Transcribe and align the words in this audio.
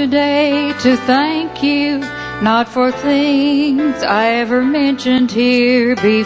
Today 0.00 0.72
to 0.80 0.96
thank 0.96 1.62
you, 1.62 1.98
not 1.98 2.70
for 2.70 2.90
things 2.90 4.02
I 4.02 4.28
ever 4.40 4.64
mentioned 4.64 5.30
here 5.30 5.94
before, 5.94 6.24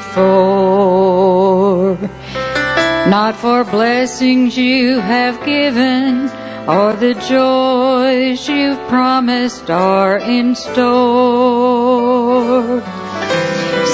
not 3.11 3.34
for 3.34 3.64
blessings 3.64 4.57
you 4.57 5.00
have 5.00 5.45
given 5.45 6.30
or 6.68 6.93
the 6.93 7.14
joys 7.29 8.48
you've 8.48 8.79
promised 8.86 9.68
are 9.71 10.18
in 10.18 10.54
store. 10.54 10.80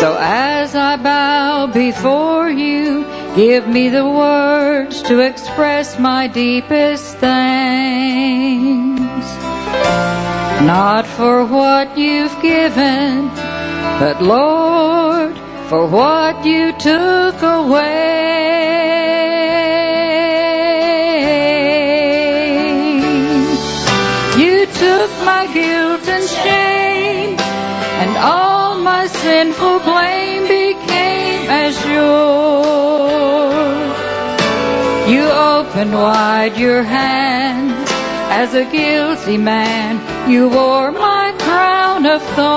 So 0.01 0.15
as 0.21 0.75
I 0.75 0.97
bow 0.97 1.69
before 1.69 2.51
you, 2.51 3.07
Give 3.37 3.69
me 3.69 3.89
the 3.89 4.05
words 4.05 5.03
to 5.03 5.21
express 5.21 6.01
my 6.01 6.27
deepest 6.27 7.17
thanks. 7.19 8.90
Not 10.67 11.07
for 11.07 11.45
what 11.45 11.97
you've 11.97 12.41
given, 12.43 13.29
but 13.99 14.21
Lord, 14.23 15.35
for 15.69 15.87
what 15.87 16.45
you 16.45 16.73
took 16.73 17.43
away. 17.43 18.21
You 24.37 24.67
took 24.67 25.11
my 25.25 25.49
guilt 25.53 26.07
and 26.09 26.29
shame, 26.29 27.39
and 28.03 28.17
all 28.19 28.79
my 28.79 29.07
sinful 29.07 29.79
blame 29.81 30.43
became 30.43 31.49
as 31.49 31.75
yours. 31.87 32.71
You 35.11 35.25
opened 35.25 35.95
wide 35.95 36.57
your 36.59 36.83
hands 36.83 37.80
as 38.31 38.55
a 38.55 38.65
guilty 38.65 39.37
man. 39.37 40.31
You 40.31 40.49
wore 40.49 40.93
my 40.93 41.35
crown 41.39 42.07
of 42.07 42.23
thorns. 42.23 42.51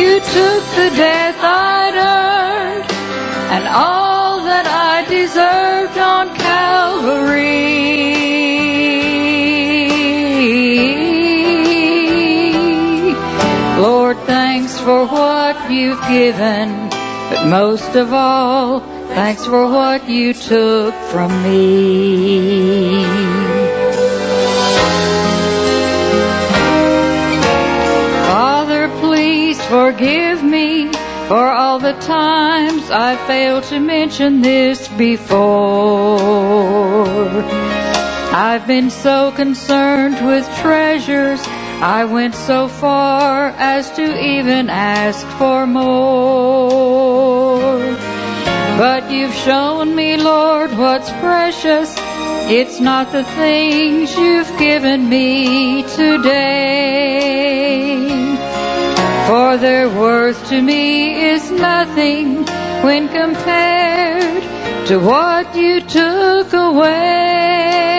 You 0.00 0.14
took 0.20 0.62
the 0.80 0.90
death 0.96 1.38
I'd 1.40 1.94
earned 1.94 2.90
and 3.54 3.68
all 3.68 4.40
that 4.44 4.66
I 4.66 5.04
deserved 5.08 5.98
on 5.98 6.34
Calvary. 6.34 7.58
Lord, 13.82 14.16
thanks 14.26 14.80
for 14.80 15.06
what 15.06 15.70
you've 15.70 16.00
given, 16.08 16.88
but 17.30 17.46
most 17.46 17.94
of 17.94 18.12
all, 18.14 18.80
thanks 19.18 19.44
for 19.44 19.66
what 19.66 20.08
you 20.08 20.32
took 20.32 20.94
from 21.10 21.30
me. 21.42 23.02
Father, 28.30 28.86
please 29.00 29.60
forgive 29.66 30.44
me 30.44 30.92
for 31.26 31.48
all 31.48 31.80
the 31.80 31.94
times 31.94 32.92
I 32.92 33.16
failed 33.26 33.64
to 33.64 33.80
mention 33.80 34.40
this 34.40 34.86
before. 34.86 35.34
I've 38.30 38.68
been 38.68 38.90
so 38.90 39.32
concerned 39.32 40.24
with 40.24 40.46
treasures, 40.60 41.40
I 41.98 42.04
went 42.04 42.36
so 42.36 42.68
far 42.68 43.48
as 43.48 43.90
to 43.96 44.06
even 44.36 44.70
ask 44.70 45.26
for 45.38 45.66
more. 45.66 46.67
But 48.78 49.10
you've 49.10 49.34
shown 49.34 49.92
me, 49.96 50.16
Lord, 50.16 50.70
what's 50.78 51.10
precious. 51.10 51.92
It's 52.48 52.78
not 52.78 53.10
the 53.10 53.24
things 53.24 54.14
you've 54.14 54.56
given 54.56 55.08
me 55.08 55.82
today. 55.82 57.08
For 59.26 59.56
their 59.56 59.88
worth 59.88 60.48
to 60.50 60.62
me 60.62 61.24
is 61.32 61.50
nothing 61.50 62.44
when 62.84 63.08
compared 63.08 64.44
to 64.86 65.00
what 65.00 65.56
you 65.56 65.80
took 65.80 66.52
away. 66.52 67.97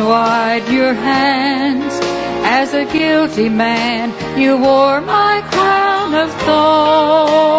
Wide 0.00 0.68
your 0.68 0.94
hands 0.94 1.98
as 2.44 2.74
a 2.74 2.84
guilty 2.84 3.48
man. 3.48 4.12
You 4.38 4.56
wore 4.56 5.00
my 5.00 5.42
crown 5.50 6.14
of 6.14 6.30
thorns. 6.42 7.50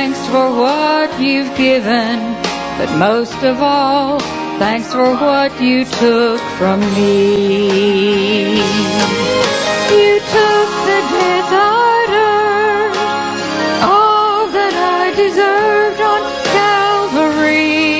Thanks 0.00 0.24
for 0.28 0.46
what 0.64 1.10
you've 1.20 1.52
given, 1.56 2.18
but 2.78 2.88
most 2.98 3.42
of 3.42 3.60
all, 3.60 4.20
thanks 4.64 4.92
for 4.92 5.10
what 5.26 5.50
you 5.60 5.84
took 5.84 6.40
from 6.58 6.78
me. 6.94 8.58
You 9.98 10.14
took 10.36 10.70
the 10.90 11.00
I'd 11.66 12.12
all 13.94 14.40
that 14.58 14.74
I 15.02 15.06
deserved 15.24 16.00
on 16.14 16.22
Calvary. 16.54 17.90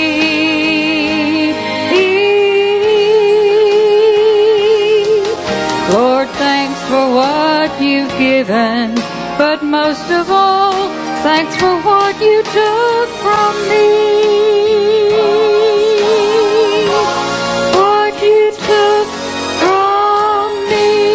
Lord, 5.97 6.29
thanks 6.47 6.81
for 6.91 7.05
what 7.21 7.71
you've 7.83 8.17
given, 8.19 8.95
but 9.43 9.65
most 9.65 10.09
of 10.13 10.31
all, 10.31 10.68
thanks 11.23 11.57
for 11.57 11.81
what 11.83 12.21
you 12.21 12.43
took 12.43 13.09
from 13.23 13.69
me. 13.69 13.89
What 17.75 18.23
you 18.23 18.53
took 18.53 19.09
from 19.61 20.71
me. 20.71 21.09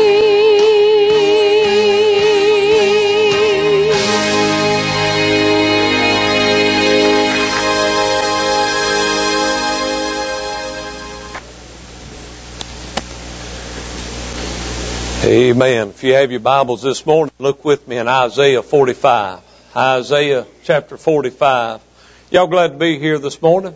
Amen. 15.25 15.89
If 15.89 16.03
you 16.03 16.13
have 16.13 16.31
your 16.31 16.39
Bibles 16.41 16.81
this 16.81 17.05
morning, 17.05 17.33
look 17.39 17.63
with 17.63 17.87
me 17.87 17.97
in 17.97 18.07
Isaiah 18.07 18.61
45. 18.61 19.52
Isaiah 19.75 20.45
chapter 20.65 20.97
45. 20.97 21.81
Y'all 22.29 22.45
glad 22.45 22.73
to 22.73 22.77
be 22.77 22.99
here 22.99 23.17
this 23.17 23.41
morning? 23.41 23.75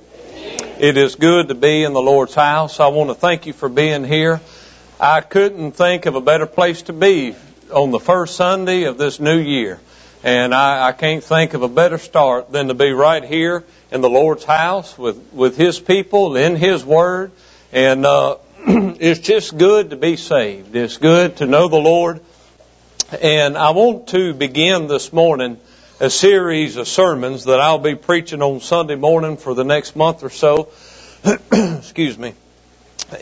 It 0.80 0.96
is 0.96 1.16
good 1.16 1.48
to 1.48 1.56
be 1.56 1.84
in 1.84 1.94
the 1.94 2.02
Lord's 2.02 2.36
house. 2.36 2.80
I 2.80 2.90
want 2.90 3.10
to 3.10 3.16
thank 3.16 3.48
you 3.48 3.54
for 3.54 3.68
being 3.68 4.04
here. 4.04 4.40
I 5.00 5.22
couldn't 5.22 5.72
think 5.72 6.06
of 6.06 6.14
a 6.14 6.22
better 6.22 6.46
place 6.46 6.84
to 6.84 6.94
be 6.94 7.36
on 7.74 7.90
the 7.90 8.00
first 8.00 8.36
Sunday 8.36 8.84
of 8.84 9.00
this 9.00 9.20
new 9.20 9.40
year. 9.40 9.80
And 10.24 10.54
I, 10.54 10.90
I 10.90 10.92
can't 10.92 11.24
think 11.24 11.56
of 11.56 11.64
a 11.64 11.68
better 11.68 11.98
start 11.98 12.52
than 12.52 12.68
to 12.68 12.76
be 12.76 12.92
right 12.92 13.24
here 13.24 13.64
in 13.92 14.02
the 14.02 14.10
Lord's 14.10 14.44
house 14.44 14.96
with, 15.00 15.18
with 15.34 15.58
His 15.58 15.80
people, 15.80 16.36
in 16.36 16.56
His 16.56 16.86
Word. 16.86 17.32
And, 17.72 18.06
uh, 18.06 18.38
it's 18.68 19.22
just 19.22 19.58
good 19.58 19.90
to 19.90 19.96
be 19.96 20.16
saved. 20.16 20.76
It's 20.76 20.98
good 20.98 21.38
to 21.38 21.48
know 21.48 21.68
the 21.68 21.78
Lord. 21.78 22.22
And 23.20 23.58
I 23.58 23.72
want 23.72 24.10
to 24.10 24.36
begin 24.36 24.86
this 24.86 25.12
morning 25.12 25.58
a 26.00 26.10
series 26.12 26.76
of 26.76 26.88
sermons 26.88 27.46
that 27.46 27.60
I'll 27.60 27.80
be 27.80 27.96
preaching 27.96 28.44
on 28.44 28.62
Sunday 28.62 28.96
morning 28.96 29.36
for 29.36 29.56
the 29.56 29.64
next 29.64 29.96
month 29.96 30.24
or 30.24 30.30
so. 30.30 30.70
Excuse 31.52 32.18
me. 32.20 32.36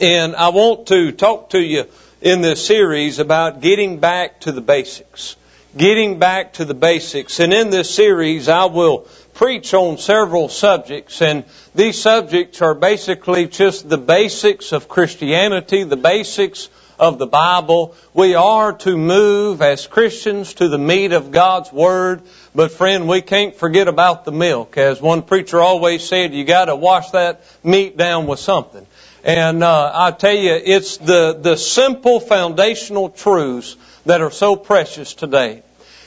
And 0.01 0.35
I 0.35 0.49
want 0.49 0.87
to 0.87 1.13
talk 1.13 1.51
to 1.51 1.59
you 1.59 1.85
in 2.21 2.41
this 2.41 2.65
series 2.65 3.19
about 3.19 3.61
getting 3.61 3.99
back 3.99 4.41
to 4.41 4.51
the 4.51 4.59
basics. 4.59 5.37
Getting 5.77 6.19
back 6.19 6.53
to 6.53 6.65
the 6.65 6.73
basics. 6.73 7.39
And 7.39 7.53
in 7.53 7.69
this 7.69 7.93
series, 7.93 8.49
I 8.49 8.65
will 8.65 9.07
preach 9.33 9.73
on 9.73 9.97
several 9.97 10.49
subjects, 10.49 11.21
and 11.21 11.43
these 11.75 12.01
subjects 12.01 12.61
are 12.61 12.73
basically 12.73 13.47
just 13.47 13.87
the 13.87 13.97
basics 13.97 14.71
of 14.71 14.87
Christianity, 14.87 15.83
the 15.83 15.97
basics 15.97 16.69
of 16.99 17.19
the 17.19 17.27
Bible. 17.27 17.95
We 18.13 18.35
are 18.35 18.73
to 18.79 18.97
move 18.97 19.61
as 19.61 19.87
Christians 19.87 20.53
to 20.55 20.69
the 20.69 20.77
meat 20.77 21.11
of 21.11 21.31
God's 21.31 21.71
Word. 21.71 22.21
But 22.55 22.71
friend, 22.71 23.09
we 23.09 23.21
can't 23.21 23.53
forget 23.53 23.89
about 23.89 24.23
the 24.23 24.31
milk. 24.31 24.77
As 24.77 25.01
one 25.01 25.23
preacher 25.23 25.59
always 25.59 26.07
said, 26.07 26.33
you 26.33 26.45
gotta 26.45 26.73
wash 26.73 27.11
that 27.11 27.41
meat 27.65 27.97
down 27.97 28.27
with 28.27 28.39
something. 28.39 28.87
And 29.25 29.61
uh, 29.61 29.91
I 29.93 30.11
tell 30.11 30.33
you, 30.33 30.53
it's 30.53 30.95
the, 30.95 31.33
the 31.33 31.57
simple 31.57 32.21
foundational 32.21 33.09
truths 33.09 33.75
that 34.05 34.21
are 34.21 34.31
so 34.31 34.55
precious 34.55 35.13
today. 35.13 35.63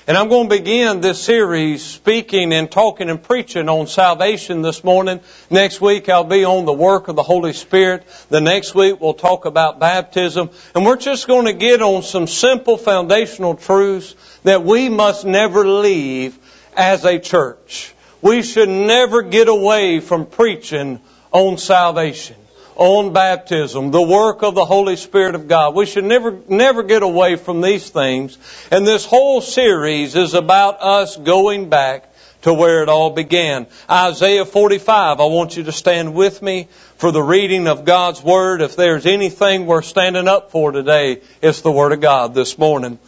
And 0.08 0.16
I'm 0.16 0.31
going 0.31 0.49
to 0.49 0.56
begin 0.56 1.02
this 1.02 1.22
series 1.22 1.84
speaking 1.84 2.55
and 2.55 2.70
talking 2.70 3.10
and 3.10 3.22
preaching 3.22 3.69
on 3.69 3.87
salvation 3.87 4.62
this 4.62 4.82
morning. 4.82 5.20
Next 5.50 5.82
week 5.82 6.08
I'll 6.08 6.25
be 6.25 6.46
on 6.46 6.64
the 6.64 6.72
work 6.72 7.08
of 7.08 7.16
the 7.16 7.22
Holy 7.22 7.52
Spirit. 7.52 8.06
The 8.31 8.40
next 8.40 8.75
week 8.75 9.02
we'll 9.02 9.12
talk 9.12 9.44
about 9.44 9.81
baptism. 9.81 10.49
And 10.75 10.87
we're 10.87 10.96
just 10.96 11.26
going 11.26 11.44
to 11.44 11.52
get 11.52 11.82
on 11.82 12.02
some 12.02 12.26
simple 12.26 12.78
foundational 12.78 13.55
truths 13.55 14.14
that 14.44 14.64
we 14.64 14.88
must 14.88 15.26
never 15.26 15.69
leave 15.69 16.38
as 16.75 17.04
a 17.04 17.19
church. 17.19 17.94
We 18.22 18.40
should 18.40 18.70
never 18.70 19.20
get 19.20 19.49
away 19.49 20.00
from 20.00 20.25
preaching 20.25 21.02
on 21.32 21.58
salvation 21.58 22.38
on 22.78 23.12
baptism, 23.12 23.90
the 23.90 24.00
work 24.00 24.42
of 24.42 24.54
the 24.54 24.64
Holy 24.64 24.94
Spirit 24.94 25.34
of 25.34 25.48
God. 25.48 25.75
We 25.75 25.84
should 25.84 26.04
never, 26.04 26.38
never 26.48 26.84
get 26.84 27.02
away 27.02 27.34
from 27.34 27.60
these 27.60 27.90
things. 27.90 28.38
And 28.70 28.86
this 28.86 29.04
whole 29.04 29.40
series 29.40 30.14
is 30.14 30.32
about 30.32 30.80
us 30.80 31.16
going 31.16 31.69
back 31.69 32.04
to 32.42 32.54
where 32.54 32.84
it 32.84 32.88
all 32.88 33.10
began. 33.10 33.66
Isaiah 33.90 34.44
45, 34.44 35.20
I 35.20 35.25
want 35.25 35.56
you 35.56 35.64
to 35.64 35.72
stand 35.72 36.14
with 36.14 36.40
me 36.40 36.69
for 36.98 37.10
the 37.10 37.22
reading 37.22 37.66
of 37.66 37.84
God's 37.84 38.22
Word. 38.22 38.62
If 38.62 38.76
there's 38.76 39.06
anything 39.06 39.66
we're 39.66 39.82
standing 39.82 40.28
up 40.28 40.52
for 40.52 40.70
today, 40.70 41.20
it's 41.42 41.62
the 41.62 41.72
Word 41.72 41.90
of 41.90 42.00
God 42.00 42.32
this 42.32 42.56
morning. 42.58 43.00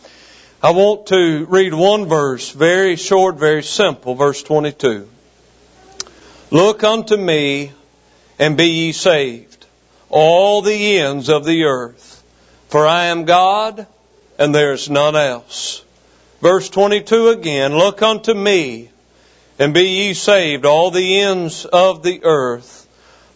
I 0.60 0.72
want 0.72 1.06
to 1.06 1.46
read 1.46 1.72
one 1.72 2.06
verse, 2.06 2.50
very 2.50 2.96
short, 2.96 3.36
very 3.36 3.62
simple, 3.62 4.16
verse 4.16 4.42
22. 4.42 5.08
Look 6.50 6.82
unto 6.82 7.16
me 7.16 7.70
and 8.40 8.56
be 8.56 8.66
ye 8.66 8.92
saved 8.92 9.49
all 10.10 10.62
the 10.62 10.98
ends 10.98 11.28
of 11.28 11.44
the 11.44 11.64
earth. 11.64 12.22
For 12.68 12.86
I 12.86 13.06
am 13.06 13.24
God, 13.24 13.86
and 14.38 14.54
there 14.54 14.72
is 14.72 14.90
none 14.90 15.16
else. 15.16 15.84
Verse 16.40 16.68
22 16.68 17.28
again, 17.28 17.76
Look 17.76 18.02
unto 18.02 18.34
me, 18.34 18.90
and 19.58 19.74
be 19.74 19.82
ye 19.82 20.14
saved, 20.14 20.64
all 20.64 20.90
the 20.90 21.20
ends 21.20 21.64
of 21.64 22.02
the 22.02 22.24
earth. 22.24 22.86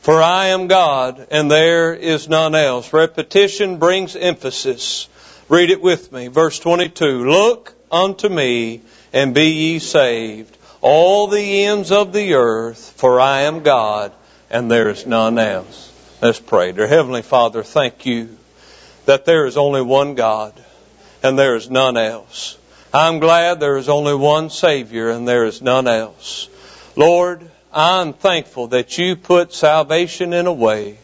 For 0.00 0.22
I 0.22 0.48
am 0.48 0.66
God, 0.66 1.28
and 1.30 1.50
there 1.50 1.94
is 1.94 2.28
none 2.28 2.54
else. 2.54 2.92
Repetition 2.92 3.78
brings 3.78 4.16
emphasis. 4.16 5.08
Read 5.48 5.70
it 5.70 5.80
with 5.80 6.12
me. 6.12 6.28
Verse 6.28 6.58
22. 6.58 7.30
Look 7.30 7.74
unto 7.90 8.28
me, 8.28 8.82
and 9.12 9.34
be 9.34 9.50
ye 9.50 9.78
saved, 9.78 10.56
all 10.80 11.28
the 11.28 11.64
ends 11.64 11.90
of 11.90 12.12
the 12.12 12.34
earth, 12.34 12.94
for 12.96 13.18
I 13.18 13.42
am 13.42 13.62
God, 13.62 14.12
and 14.50 14.70
there 14.70 14.90
is 14.90 15.06
none 15.06 15.38
else. 15.38 15.93
Let's 16.24 16.40
pray. 16.40 16.72
Dear 16.72 16.86
Heavenly 16.86 17.20
Father, 17.20 17.62
thank 17.62 18.06
you 18.06 18.38
that 19.04 19.26
there 19.26 19.44
is 19.44 19.58
only 19.58 19.82
one 19.82 20.14
God 20.14 20.54
and 21.22 21.38
there 21.38 21.54
is 21.54 21.68
none 21.68 21.98
else. 21.98 22.56
I'm 22.94 23.18
glad 23.18 23.60
there 23.60 23.76
is 23.76 23.90
only 23.90 24.14
one 24.14 24.48
Savior 24.48 25.10
and 25.10 25.28
there 25.28 25.44
is 25.44 25.60
none 25.60 25.86
else. 25.86 26.48
Lord, 26.96 27.46
I'm 27.74 28.14
thankful 28.14 28.68
that 28.68 28.96
you 28.96 29.16
put 29.16 29.52
salvation 29.52 30.32
in 30.32 30.46
a 30.46 30.52
way 30.54 30.96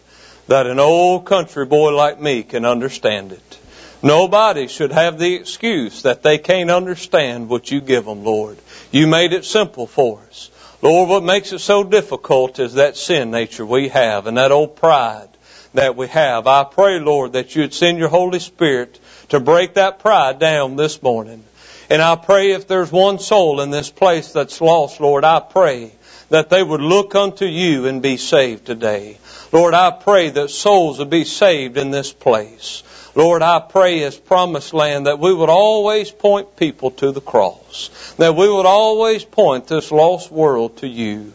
that 0.49 0.67
an 0.67 0.81
old 0.81 1.27
country 1.27 1.67
boy 1.67 1.95
like 1.95 2.19
me 2.19 2.43
can 2.43 2.65
understand 2.65 3.33
it. 3.33 3.59
Nobody 4.03 4.69
should 4.69 4.93
have 4.93 5.19
the 5.19 5.35
excuse 5.35 6.01
that 6.01 6.23
they 6.23 6.39
can't 6.39 6.71
understand 6.71 7.51
what 7.51 7.71
you 7.71 7.83
give 7.83 8.07
them, 8.07 8.25
Lord. 8.25 8.57
You 8.91 9.07
made 9.07 9.35
it 9.35 9.45
simple 9.45 9.87
for 9.87 10.23
us. 10.31 10.51
Lord, 10.83 11.11
what 11.11 11.23
makes 11.23 11.53
it 11.53 11.59
so 11.59 11.85
difficult 11.85 12.59
is 12.59 12.75
that 12.75 12.97
sin 12.97 13.31
nature 13.31 13.67
we 13.67 13.89
have 13.89 14.27
and 14.27 14.39
that 14.39 14.51
old 14.51 14.77
pride 14.77 15.29
that 15.75 15.95
we 15.95 16.09
have. 16.09 16.47
I 16.47 16.65
pray, 16.65 16.99
Lord, 16.99 17.35
that 17.35 17.55
you'd 17.55 17.75
send 17.75 17.99
your 17.99 18.09
Holy 18.09 18.39
Spirit 18.39 18.99
to 19.29 19.41
break 19.41 19.75
that 19.75 19.99
pride 19.99 20.39
down 20.39 20.77
this 20.77 21.03
morning. 21.03 21.45
And 21.91 22.01
I 22.01 22.17
pray 22.17 22.53
if 22.53 22.67
there's 22.67 22.91
one 22.91 23.19
soul 23.19 23.61
in 23.61 23.71
this 23.71 23.91
place 23.91 24.33
that's 24.33 24.61
lost, 24.61 25.01
Lord, 25.01 25.23
I 25.23 25.41
pray 25.41 25.93
that 26.31 26.49
they 26.49 26.63
would 26.63 26.81
look 26.81 27.15
unto 27.15 27.45
you 27.45 27.87
and 27.87 28.01
be 28.01 28.17
saved 28.17 28.65
today. 28.65 29.19
Lord, 29.53 29.75
I 29.75 29.91
pray 29.91 30.31
that 30.31 30.49
souls 30.49 30.99
would 30.99 31.11
be 31.11 31.25
saved 31.25 31.77
in 31.77 31.91
this 31.91 32.13
place. 32.13 32.85
Lord, 33.15 33.43
I 33.43 33.59
pray 33.59 34.03
as 34.05 34.17
promised 34.17 34.73
land 34.73 35.07
that 35.07 35.19
we 35.19 35.35
would 35.35 35.51
always 35.51 36.11
point 36.11 36.57
people 36.57 36.93
to 36.93 37.11
the 37.11 37.21
cross, 37.21 38.15
that 38.19 38.37
we 38.37 38.49
would 38.49 38.67
always 38.67 39.25
point 39.25 39.67
this 39.67 39.91
lost 39.91 40.31
world 40.31 40.79
to 40.79 40.89
you. 40.89 41.33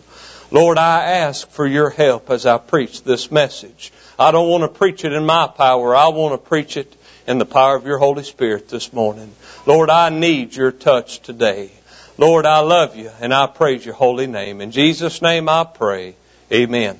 Lord, 0.51 0.77
I 0.77 1.03
ask 1.03 1.49
for 1.49 1.67
your 1.67 1.89
help 1.89 2.29
as 2.29 2.45
I 2.45 2.59
preach 2.59 3.03
this 3.03 3.29
message. 3.29 3.91
I 4.17 4.31
don't 4.31 4.49
want 4.49 4.63
to 4.63 4.69
preach 4.69 5.03
it 5.03 5.11
in 5.11 5.25
my 5.25 5.47
power. 5.47 5.95
I 5.95 6.07
want 6.09 6.33
to 6.33 6.49
preach 6.49 6.77
it 6.77 6.95
in 7.27 7.39
the 7.39 7.45
power 7.45 7.75
of 7.75 7.85
your 7.85 7.97
Holy 7.97 8.23
Spirit 8.23 8.69
this 8.69 8.93
morning. 8.93 9.31
Lord, 9.65 9.89
I 9.89 10.09
need 10.09 10.55
your 10.55 10.71
touch 10.71 11.19
today. 11.19 11.71
Lord, 12.17 12.45
I 12.45 12.59
love 12.59 12.95
you 12.95 13.11
and 13.19 13.33
I 13.33 13.47
praise 13.47 13.85
your 13.85 13.95
holy 13.95 14.27
name. 14.27 14.61
In 14.61 14.71
Jesus' 14.71 15.21
name 15.21 15.49
I 15.49 15.65
pray. 15.65 16.15
Amen. 16.51 16.99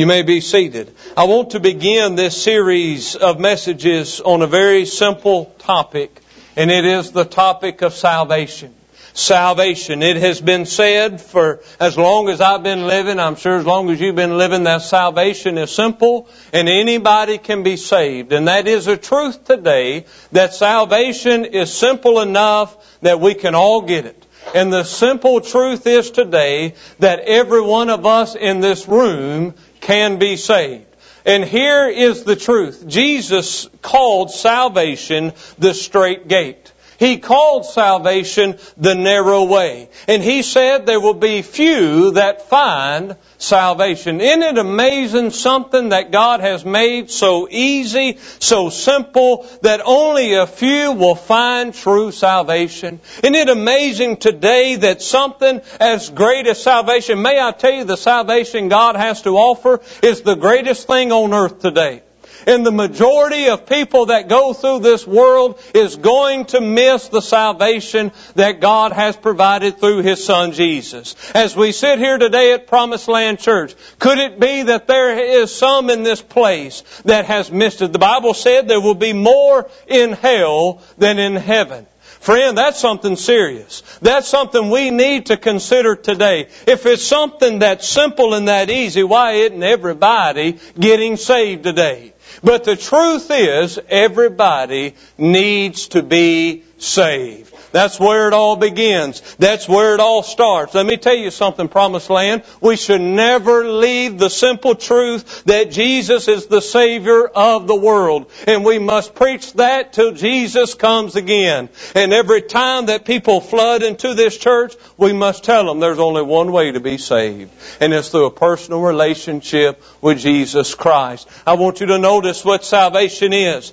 You 0.00 0.06
may 0.06 0.22
be 0.22 0.40
seated. 0.40 0.94
I 1.14 1.24
want 1.24 1.50
to 1.50 1.60
begin 1.60 2.14
this 2.14 2.42
series 2.42 3.16
of 3.16 3.38
messages 3.38 4.22
on 4.22 4.40
a 4.40 4.46
very 4.46 4.86
simple 4.86 5.54
topic, 5.58 6.22
and 6.56 6.70
it 6.70 6.86
is 6.86 7.12
the 7.12 7.26
topic 7.26 7.82
of 7.82 7.92
salvation. 7.92 8.74
Salvation. 9.12 10.02
It 10.02 10.16
has 10.16 10.40
been 10.40 10.64
said 10.64 11.20
for 11.20 11.60
as 11.78 11.98
long 11.98 12.30
as 12.30 12.40
I've 12.40 12.62
been 12.62 12.86
living, 12.86 13.20
I'm 13.20 13.36
sure 13.36 13.58
as 13.58 13.66
long 13.66 13.90
as 13.90 14.00
you've 14.00 14.16
been 14.16 14.38
living, 14.38 14.64
that 14.64 14.80
salvation 14.80 15.58
is 15.58 15.70
simple 15.70 16.30
and 16.54 16.66
anybody 16.66 17.36
can 17.36 17.62
be 17.62 17.76
saved. 17.76 18.32
And 18.32 18.48
that 18.48 18.66
is 18.66 18.86
a 18.86 18.96
truth 18.96 19.44
today 19.44 20.06
that 20.32 20.54
salvation 20.54 21.44
is 21.44 21.70
simple 21.70 22.20
enough 22.20 22.74
that 23.02 23.20
we 23.20 23.34
can 23.34 23.54
all 23.54 23.82
get 23.82 24.06
it. 24.06 24.26
And 24.54 24.72
the 24.72 24.84
simple 24.84 25.42
truth 25.42 25.86
is 25.86 26.10
today 26.10 26.74
that 26.98 27.20
every 27.20 27.60
one 27.60 27.90
of 27.90 28.06
us 28.06 28.34
in 28.34 28.60
this 28.60 28.88
room 28.88 29.54
can 29.80 30.18
be 30.18 30.36
saved. 30.36 30.86
And 31.24 31.44
here 31.44 31.88
is 31.88 32.24
the 32.24 32.36
truth. 32.36 32.86
Jesus 32.86 33.68
called 33.82 34.30
salvation 34.30 35.32
the 35.58 35.74
straight 35.74 36.28
gate. 36.28 36.72
He 37.00 37.16
called 37.16 37.64
salvation 37.64 38.58
the 38.76 38.94
narrow 38.94 39.44
way. 39.44 39.88
And 40.06 40.22
he 40.22 40.42
said 40.42 40.84
there 40.84 41.00
will 41.00 41.14
be 41.14 41.40
few 41.40 42.10
that 42.10 42.50
find 42.50 43.16
salvation. 43.38 44.20
Isn't 44.20 44.42
it 44.42 44.58
amazing 44.58 45.30
something 45.30 45.88
that 45.88 46.10
God 46.10 46.40
has 46.40 46.62
made 46.62 47.10
so 47.10 47.48
easy, 47.50 48.18
so 48.38 48.68
simple, 48.68 49.46
that 49.62 49.80
only 49.82 50.34
a 50.34 50.46
few 50.46 50.92
will 50.92 51.14
find 51.14 51.72
true 51.72 52.12
salvation? 52.12 53.00
Isn't 53.22 53.34
it 53.34 53.48
amazing 53.48 54.18
today 54.18 54.76
that 54.76 55.00
something 55.00 55.62
as 55.80 56.10
great 56.10 56.46
as 56.46 56.62
salvation, 56.62 57.22
may 57.22 57.40
I 57.40 57.52
tell 57.52 57.72
you 57.72 57.84
the 57.84 57.96
salvation 57.96 58.68
God 58.68 58.96
has 58.96 59.22
to 59.22 59.38
offer 59.38 59.80
is 60.02 60.20
the 60.20 60.34
greatest 60.34 60.86
thing 60.86 61.12
on 61.12 61.32
earth 61.32 61.60
today. 61.60 62.02
And 62.46 62.64
the 62.64 62.72
majority 62.72 63.48
of 63.48 63.66
people 63.66 64.06
that 64.06 64.28
go 64.28 64.52
through 64.52 64.80
this 64.80 65.06
world 65.06 65.60
is 65.74 65.96
going 65.96 66.46
to 66.46 66.60
miss 66.60 67.08
the 67.08 67.20
salvation 67.20 68.12
that 68.34 68.60
God 68.60 68.92
has 68.92 69.16
provided 69.16 69.78
through 69.78 70.02
His 70.02 70.24
Son 70.24 70.52
Jesus. 70.52 71.16
As 71.34 71.56
we 71.56 71.72
sit 71.72 71.98
here 71.98 72.18
today 72.18 72.52
at 72.52 72.66
Promised 72.66 73.08
Land 73.08 73.38
Church, 73.38 73.74
could 73.98 74.18
it 74.18 74.40
be 74.40 74.62
that 74.64 74.86
there 74.86 75.18
is 75.18 75.54
some 75.54 75.90
in 75.90 76.02
this 76.02 76.22
place 76.22 76.82
that 77.04 77.26
has 77.26 77.50
missed 77.50 77.82
it? 77.82 77.92
The 77.92 77.98
Bible 77.98 78.34
said 78.34 78.68
there 78.68 78.80
will 78.80 78.94
be 78.94 79.12
more 79.12 79.68
in 79.86 80.12
hell 80.12 80.82
than 80.98 81.18
in 81.18 81.36
heaven. 81.36 81.86
Friend, 82.20 82.56
that's 82.56 82.78
something 82.78 83.16
serious. 83.16 83.80
That's 84.02 84.28
something 84.28 84.68
we 84.68 84.90
need 84.90 85.26
to 85.26 85.38
consider 85.38 85.96
today. 85.96 86.48
If 86.66 86.84
it's 86.84 87.02
something 87.02 87.60
that's 87.60 87.88
simple 87.88 88.34
and 88.34 88.48
that 88.48 88.68
easy, 88.68 89.02
why 89.02 89.32
isn't 89.32 89.62
everybody 89.62 90.58
getting 90.78 91.16
saved 91.16 91.64
today? 91.64 92.12
But 92.42 92.64
the 92.64 92.76
truth 92.76 93.30
is, 93.30 93.78
everybody 93.88 94.94
needs 95.18 95.88
to 95.88 96.02
be 96.02 96.64
saved. 96.78 97.49
That's 97.72 98.00
where 98.00 98.28
it 98.28 98.34
all 98.34 98.56
begins. 98.56 99.20
That's 99.36 99.68
where 99.68 99.94
it 99.94 100.00
all 100.00 100.22
starts. 100.22 100.74
Let 100.74 100.86
me 100.86 100.96
tell 100.96 101.14
you 101.14 101.30
something, 101.30 101.68
Promised 101.68 102.10
Land. 102.10 102.42
We 102.60 102.76
should 102.76 103.00
never 103.00 103.68
leave 103.68 104.18
the 104.18 104.30
simple 104.30 104.74
truth 104.74 105.44
that 105.44 105.70
Jesus 105.70 106.28
is 106.28 106.46
the 106.46 106.60
Savior 106.60 107.26
of 107.26 107.66
the 107.66 107.76
world. 107.76 108.30
And 108.46 108.64
we 108.64 108.78
must 108.78 109.14
preach 109.14 109.52
that 109.54 109.92
till 109.92 110.12
Jesus 110.12 110.74
comes 110.74 111.16
again. 111.16 111.68
And 111.94 112.12
every 112.12 112.42
time 112.42 112.86
that 112.86 113.04
people 113.04 113.40
flood 113.40 113.82
into 113.82 114.14
this 114.14 114.36
church, 114.36 114.74
we 114.96 115.12
must 115.12 115.44
tell 115.44 115.66
them 115.66 115.80
there's 115.80 115.98
only 115.98 116.22
one 116.22 116.52
way 116.52 116.72
to 116.72 116.80
be 116.80 116.98
saved. 116.98 117.52
And 117.80 117.92
it's 117.92 118.08
through 118.08 118.26
a 118.26 118.30
personal 118.30 118.80
relationship 118.80 119.82
with 120.00 120.18
Jesus 120.18 120.74
Christ. 120.74 121.28
I 121.46 121.54
want 121.54 121.80
you 121.80 121.86
to 121.86 121.98
notice 121.98 122.44
what 122.44 122.64
salvation 122.64 123.32
is. 123.32 123.72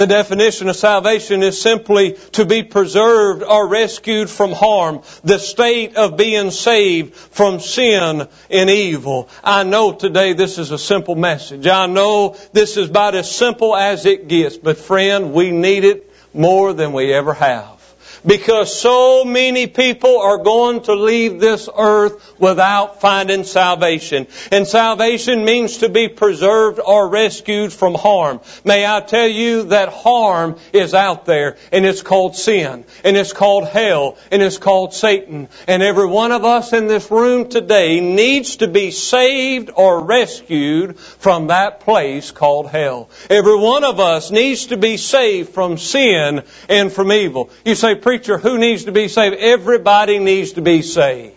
The 0.00 0.06
definition 0.06 0.70
of 0.70 0.76
salvation 0.76 1.42
is 1.42 1.60
simply 1.60 2.12
to 2.32 2.46
be 2.46 2.62
preserved 2.62 3.42
or 3.42 3.68
rescued 3.68 4.30
from 4.30 4.52
harm, 4.52 5.02
the 5.24 5.38
state 5.38 5.96
of 5.96 6.16
being 6.16 6.52
saved 6.52 7.14
from 7.14 7.60
sin 7.60 8.26
and 8.48 8.70
evil. 8.70 9.28
I 9.44 9.64
know 9.64 9.92
today 9.92 10.32
this 10.32 10.56
is 10.56 10.70
a 10.70 10.78
simple 10.78 11.16
message. 11.16 11.66
I 11.66 11.84
know 11.84 12.34
this 12.54 12.78
is 12.78 12.88
about 12.88 13.14
as 13.14 13.30
simple 13.30 13.76
as 13.76 14.06
it 14.06 14.26
gets, 14.26 14.56
but 14.56 14.78
friend, 14.78 15.34
we 15.34 15.50
need 15.50 15.84
it 15.84 16.10
more 16.32 16.72
than 16.72 16.94
we 16.94 17.12
ever 17.12 17.34
have 17.34 17.79
because 18.26 18.78
so 18.78 19.24
many 19.24 19.66
people 19.66 20.20
are 20.20 20.38
going 20.38 20.82
to 20.82 20.94
leave 20.94 21.40
this 21.40 21.68
earth 21.76 22.38
without 22.38 23.00
finding 23.00 23.44
salvation. 23.44 24.26
And 24.50 24.66
salvation 24.66 25.44
means 25.44 25.78
to 25.78 25.88
be 25.88 26.08
preserved 26.08 26.80
or 26.84 27.08
rescued 27.08 27.72
from 27.72 27.94
harm. 27.94 28.40
May 28.64 28.86
I 28.86 29.00
tell 29.00 29.28
you 29.28 29.64
that 29.64 29.88
harm 29.88 30.56
is 30.72 30.94
out 30.94 31.26
there 31.26 31.56
and 31.72 31.84
it's 31.84 32.02
called 32.02 32.36
sin 32.36 32.84
and 33.04 33.16
it's 33.16 33.32
called 33.32 33.66
hell 33.68 34.16
and 34.30 34.42
it's 34.42 34.58
called 34.58 34.94
Satan. 34.94 35.48
And 35.66 35.82
every 35.82 36.06
one 36.06 36.32
of 36.32 36.44
us 36.44 36.72
in 36.72 36.86
this 36.86 37.10
room 37.10 37.48
today 37.48 38.00
needs 38.00 38.56
to 38.56 38.68
be 38.68 38.90
saved 38.90 39.70
or 39.74 40.04
rescued 40.04 40.98
from 40.98 41.48
that 41.48 41.80
place 41.80 42.30
called 42.30 42.68
hell. 42.68 43.10
Every 43.28 43.56
one 43.56 43.84
of 43.84 44.00
us 44.00 44.30
needs 44.30 44.66
to 44.66 44.76
be 44.76 44.96
saved 44.96 45.50
from 45.50 45.78
sin 45.78 46.42
and 46.68 46.92
from 46.92 47.12
evil. 47.12 47.50
You 47.64 47.74
say, 47.74 47.94
preacher, 48.10 48.38
who 48.38 48.58
needs 48.58 48.86
to 48.86 48.90
be 48.90 49.06
saved? 49.06 49.36
Everybody 49.36 50.18
needs 50.18 50.54
to 50.54 50.62
be 50.62 50.82
saved. 50.82 51.36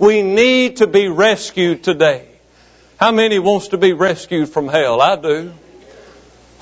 We 0.00 0.22
need 0.22 0.78
to 0.78 0.88
be 0.88 1.06
rescued 1.06 1.84
today. 1.84 2.26
How 2.98 3.12
many 3.12 3.38
wants 3.38 3.68
to 3.68 3.78
be 3.78 3.92
rescued 3.92 4.48
from 4.48 4.66
hell? 4.66 5.00
I 5.00 5.14
do. 5.14 5.52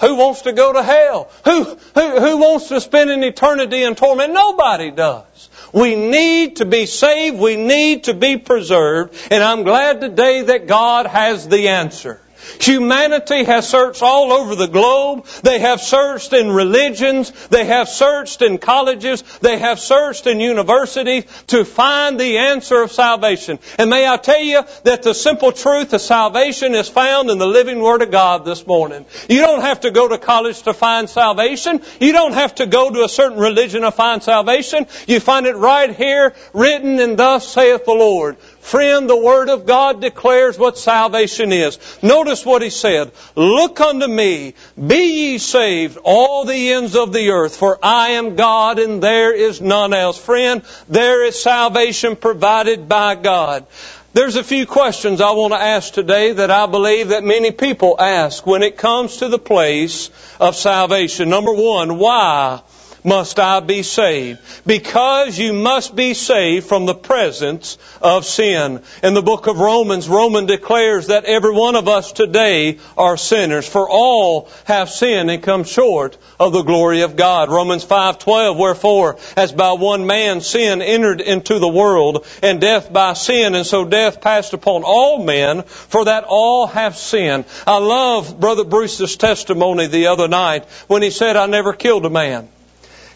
Who 0.01 0.15
wants 0.17 0.43
to 0.43 0.53
go 0.53 0.75
to 0.75 0.83
hell? 0.83 1.31
Who, 1.47 1.65
who, 1.65 2.21
who 2.21 2.37
wants 2.37 2.69
to 2.69 2.83
spend 2.83 3.09
an 3.09 3.25
eternity 3.25 3.83
in 3.83 3.95
torment? 3.95 4.35
Nobody 4.35 4.91
does. 4.91 5.49
We 5.73 5.97
need 5.97 6.57
to 6.57 6.67
be 6.67 6.85
saved. 6.85 7.39
We 7.39 7.57
need 7.57 8.05
to 8.05 8.13
be 8.13 8.37
preserved. 8.37 9.17
And 9.31 9.43
I'm 9.43 9.63
glad 9.63 10.03
today 10.03 10.43
that 10.43 10.67
God 10.67 11.07
has 11.07 11.49
the 11.49 11.69
answer. 11.69 12.21
Humanity 12.61 13.45
has 13.45 13.69
searched 13.69 14.03
all 14.03 14.33
over 14.33 14.55
the 14.55 14.67
globe. 14.67 15.27
They 15.43 15.59
have 15.61 15.81
searched 15.81 16.33
in 16.33 16.51
religions. 16.51 17.31
They 17.49 17.65
have 17.65 17.89
searched 17.89 18.43
in 18.43 18.59
colleges. 18.59 19.23
They 19.41 19.59
have 19.59 19.81
searched 19.81 20.27
in 20.27 20.41
universities 20.41 21.25
to 21.49 21.65
find 21.65 22.19
the 22.19 22.39
answer 22.39 22.83
of 22.83 22.93
salvation. 22.93 23.59
And 23.79 23.91
may 23.91 24.09
I 24.09 24.17
tell 24.17 24.41
you 24.41 24.63
that 24.85 25.03
the 25.03 25.15
simple 25.15 25.53
truth 25.53 25.93
of 25.93 26.01
salvation 26.01 26.75
is 26.75 26.89
found 26.89 27.31
in 27.31 27.39
the 27.39 27.47
living 27.47 27.81
Word 27.81 28.03
of 28.03 28.11
God 28.11 28.45
this 28.45 28.67
morning. 28.67 29.05
You 29.29 29.41
don't 29.41 29.63
have 29.63 29.81
to 29.81 29.91
go 29.91 30.09
to 30.09 30.19
college 30.19 30.63
to 30.63 30.75
find 30.75 31.09
salvation. 31.09 31.83
You 32.01 32.13
don't 32.13 32.35
have 32.35 32.55
to 32.57 32.67
go 32.67 32.91
to 32.91 33.05
a 33.05 33.09
certain 33.09 33.39
religion 33.39 33.83
to 33.83 33.91
find 33.91 34.23
salvation. 34.23 34.87
You 35.07 35.21
find 35.21 35.47
it 35.47 35.57
right 35.57 35.95
here 35.95 36.35
written 36.53 37.01
and 37.01 37.19
thus 37.19 37.47
saith 37.49 37.85
the 37.85 37.93
Lord. 37.93 38.37
Friend, 38.67 39.09
the 39.09 39.17
Word 39.17 39.49
of 39.49 39.65
God 39.65 40.01
declares 40.01 40.59
what 40.59 40.77
salvation 40.77 41.53
is. 41.53 41.79
Notice 42.03 42.45
what 42.45 42.63
He 42.63 42.71
said. 42.71 43.13
Look 43.37 43.81
unto 43.81 44.09
me, 44.09 44.55
be 44.75 45.31
ye 45.31 45.39
saved, 45.39 45.99
all 46.03 46.45
the 46.45 46.73
ends 46.73 46.97
of 46.97 47.13
the 47.13 47.31
earth, 47.31 47.55
for 47.55 47.79
I 47.81 48.19
am 48.19 48.35
God 48.35 48.81
and 48.81 49.01
there 49.01 49.33
is 49.33 49.61
none 49.61 49.93
else. 49.93 50.19
Friend, 50.19 50.63
there 50.89 51.25
is 51.25 51.41
salvation 51.41 52.17
provided 52.17 52.89
by 52.89 53.15
God. 53.15 53.67
There's 54.15 54.35
a 54.35 54.43
few 54.43 54.67
questions 54.67 55.21
I 55.21 55.31
want 55.31 55.53
to 55.53 55.61
ask 55.61 55.95
today 55.95 56.33
that 56.33 56.51
I 56.51 56.67
believe 56.67 57.11
that 57.11 57.23
many 57.23 57.53
people 57.53 57.95
ask 58.01 58.45
when 58.45 58.65
it 58.65 58.77
comes 58.77 59.19
to 59.19 59.29
the 59.29 59.39
place 59.39 60.11
of 60.41 60.57
salvation. 60.57 61.31
Number 61.31 61.53
one, 61.53 61.99
why 61.99 62.63
must 63.07 63.39
I 63.39 63.61
be 63.61 63.83
saved? 63.83 64.41
Because 64.67 65.39
you 65.39 65.53
must 65.53 65.95
be 65.95 66.13
saved 66.13 66.67
from 66.67 66.85
the 66.85 66.95
presence 66.95 67.79
of 68.03 68.27
sin. 68.27 68.83
In 69.03 69.15
the 69.15 69.23
book 69.23 69.47
of 69.47 69.59
Romans, 69.59 70.09
Roman 70.09 70.47
declares 70.47 71.07
that 71.07 71.25
every 71.25 71.53
one 71.53 71.77
of 71.77 71.89
us 71.89 72.13
today 72.13 72.79
are 72.99 73.17
sinners, 73.17 73.69
for 73.69 73.89
all 73.89 74.51
have 74.65 74.91
sinned 74.91 75.31
and 75.31 75.43
come 75.43 75.65
short 75.65 76.19
of 76.41 76.53
the 76.53 76.63
glory 76.63 77.03
of 77.03 77.17
God. 77.17 77.49
Romans 77.49 77.85
5:12 77.85 78.57
Wherefore 78.57 79.17
as 79.37 79.53
by 79.53 79.73
one 79.73 80.07
man 80.07 80.41
sin 80.41 80.83
entered 80.83 81.21
into 81.21 81.59
the 81.59 81.69
world 81.69 82.27
and 82.43 82.61
death 82.61 82.93
by 82.93 83.13
sin 83.13 83.55
and 83.55 83.67
so 83.67 83.85
death 83.85 84.21
passed 84.21 84.53
upon 84.53 84.83
all 84.85 85.23
men 85.23 85.63
for 85.63 86.07
that 86.07 86.25
all 86.25 86.67
have 86.67 86.97
sinned. 86.97 87.45
I 87.67 87.79
love 87.79 88.39
brother 88.41 88.65
Bruce's 88.65 89.17
testimony 89.17 89.87
the 89.87 90.09
other 90.09 90.29
night 90.29 90.65
when 90.89 91.03
he 91.03 91.11
said 91.11 91.37
I 91.37 91.47
never 91.47 91.73
killed 91.73 92.05
a 92.07 92.11
man. 92.11 92.49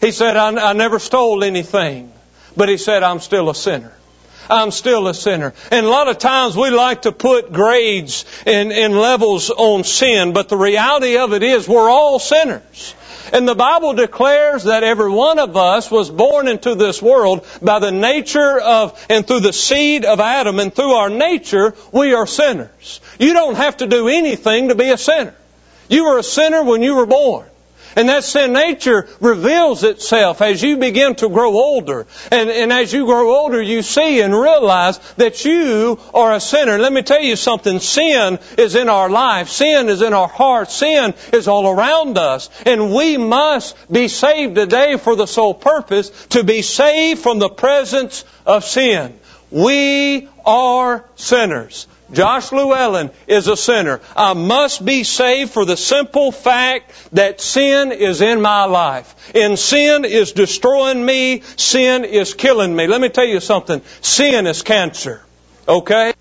He 0.01 0.11
said, 0.11 0.35
I, 0.35 0.71
I 0.71 0.73
never 0.73 0.99
stole 0.99 1.43
anything. 1.43 2.11
But 2.57 2.69
he 2.69 2.77
said, 2.77 3.03
I'm 3.03 3.19
still 3.19 3.49
a 3.49 3.55
sinner. 3.55 3.93
I'm 4.49 4.71
still 4.71 5.07
a 5.07 5.13
sinner. 5.13 5.53
And 5.71 5.85
a 5.85 5.89
lot 5.89 6.09
of 6.09 6.17
times 6.17 6.57
we 6.57 6.69
like 6.71 7.03
to 7.03 7.11
put 7.11 7.53
grades 7.53 8.25
and, 8.45 8.73
and 8.73 8.93
levels 8.99 9.49
on 9.49 9.83
sin, 9.83 10.33
but 10.33 10.49
the 10.49 10.57
reality 10.57 11.17
of 11.17 11.31
it 11.31 11.43
is 11.43 11.67
we're 11.67 11.89
all 11.89 12.19
sinners. 12.19 12.95
And 13.31 13.47
the 13.47 13.55
Bible 13.55 13.93
declares 13.93 14.65
that 14.65 14.83
every 14.83 15.09
one 15.09 15.39
of 15.39 15.55
us 15.55 15.89
was 15.89 16.09
born 16.09 16.49
into 16.49 16.75
this 16.75 17.01
world 17.01 17.47
by 17.61 17.79
the 17.79 17.91
nature 17.91 18.59
of, 18.59 19.05
and 19.09 19.25
through 19.25 19.39
the 19.41 19.53
seed 19.53 20.03
of 20.03 20.19
Adam, 20.19 20.59
and 20.59 20.73
through 20.73 20.91
our 20.91 21.09
nature, 21.09 21.73
we 21.93 22.13
are 22.13 22.27
sinners. 22.27 22.99
You 23.19 23.33
don't 23.33 23.55
have 23.55 23.77
to 23.77 23.87
do 23.87 24.09
anything 24.09 24.67
to 24.67 24.75
be 24.75 24.89
a 24.89 24.97
sinner. 24.97 25.35
You 25.87 26.05
were 26.05 26.17
a 26.17 26.23
sinner 26.23 26.63
when 26.63 26.81
you 26.81 26.95
were 26.95 27.05
born. 27.05 27.45
And 27.95 28.09
that 28.09 28.23
sin 28.23 28.53
nature 28.53 29.07
reveals 29.19 29.83
itself 29.83 30.41
as 30.41 30.61
you 30.61 30.77
begin 30.77 31.15
to 31.15 31.29
grow 31.29 31.51
older. 31.51 32.05
And, 32.31 32.49
and 32.49 32.71
as 32.71 32.93
you 32.93 33.05
grow 33.05 33.35
older, 33.35 33.61
you 33.61 33.81
see 33.81 34.21
and 34.21 34.33
realize 34.33 34.97
that 35.15 35.43
you 35.45 35.99
are 36.13 36.33
a 36.33 36.39
sinner. 36.39 36.77
Let 36.77 36.93
me 36.93 37.01
tell 37.01 37.21
you 37.21 37.35
something. 37.35 37.79
Sin 37.79 38.39
is 38.57 38.75
in 38.75 38.89
our 38.89 39.09
life. 39.09 39.49
Sin 39.49 39.89
is 39.89 40.01
in 40.01 40.13
our 40.13 40.27
heart. 40.27 40.71
Sin 40.71 41.13
is 41.33 41.47
all 41.47 41.67
around 41.69 42.17
us. 42.17 42.49
And 42.65 42.93
we 42.93 43.17
must 43.17 43.75
be 43.91 44.07
saved 44.07 44.55
today 44.55 44.97
for 44.97 45.15
the 45.15 45.25
sole 45.25 45.53
purpose 45.53 46.09
to 46.27 46.43
be 46.43 46.61
saved 46.61 47.21
from 47.21 47.39
the 47.39 47.49
presence 47.49 48.23
of 48.45 48.63
sin. 48.63 49.19
We 49.51 50.29
are 50.45 51.05
sinners. 51.15 51.87
Josh 52.11 52.51
Llewellyn 52.51 53.11
is 53.27 53.47
a 53.47 53.55
sinner. 53.55 54.01
I 54.15 54.33
must 54.33 54.83
be 54.83 55.03
saved 55.03 55.51
for 55.51 55.65
the 55.65 55.77
simple 55.77 56.31
fact 56.31 56.91
that 57.13 57.41
sin 57.41 57.91
is 57.91 58.21
in 58.21 58.41
my 58.41 58.65
life. 58.65 59.15
And 59.35 59.57
sin 59.57 60.05
is 60.05 60.31
destroying 60.33 61.05
me. 61.05 61.41
Sin 61.55 62.05
is 62.05 62.33
killing 62.33 62.75
me. 62.75 62.87
Let 62.87 63.01
me 63.01 63.09
tell 63.09 63.25
you 63.25 63.39
something. 63.39 63.81
Sin 64.01 64.47
is 64.47 64.61
cancer. 64.61 65.21
Okay? 65.67 66.13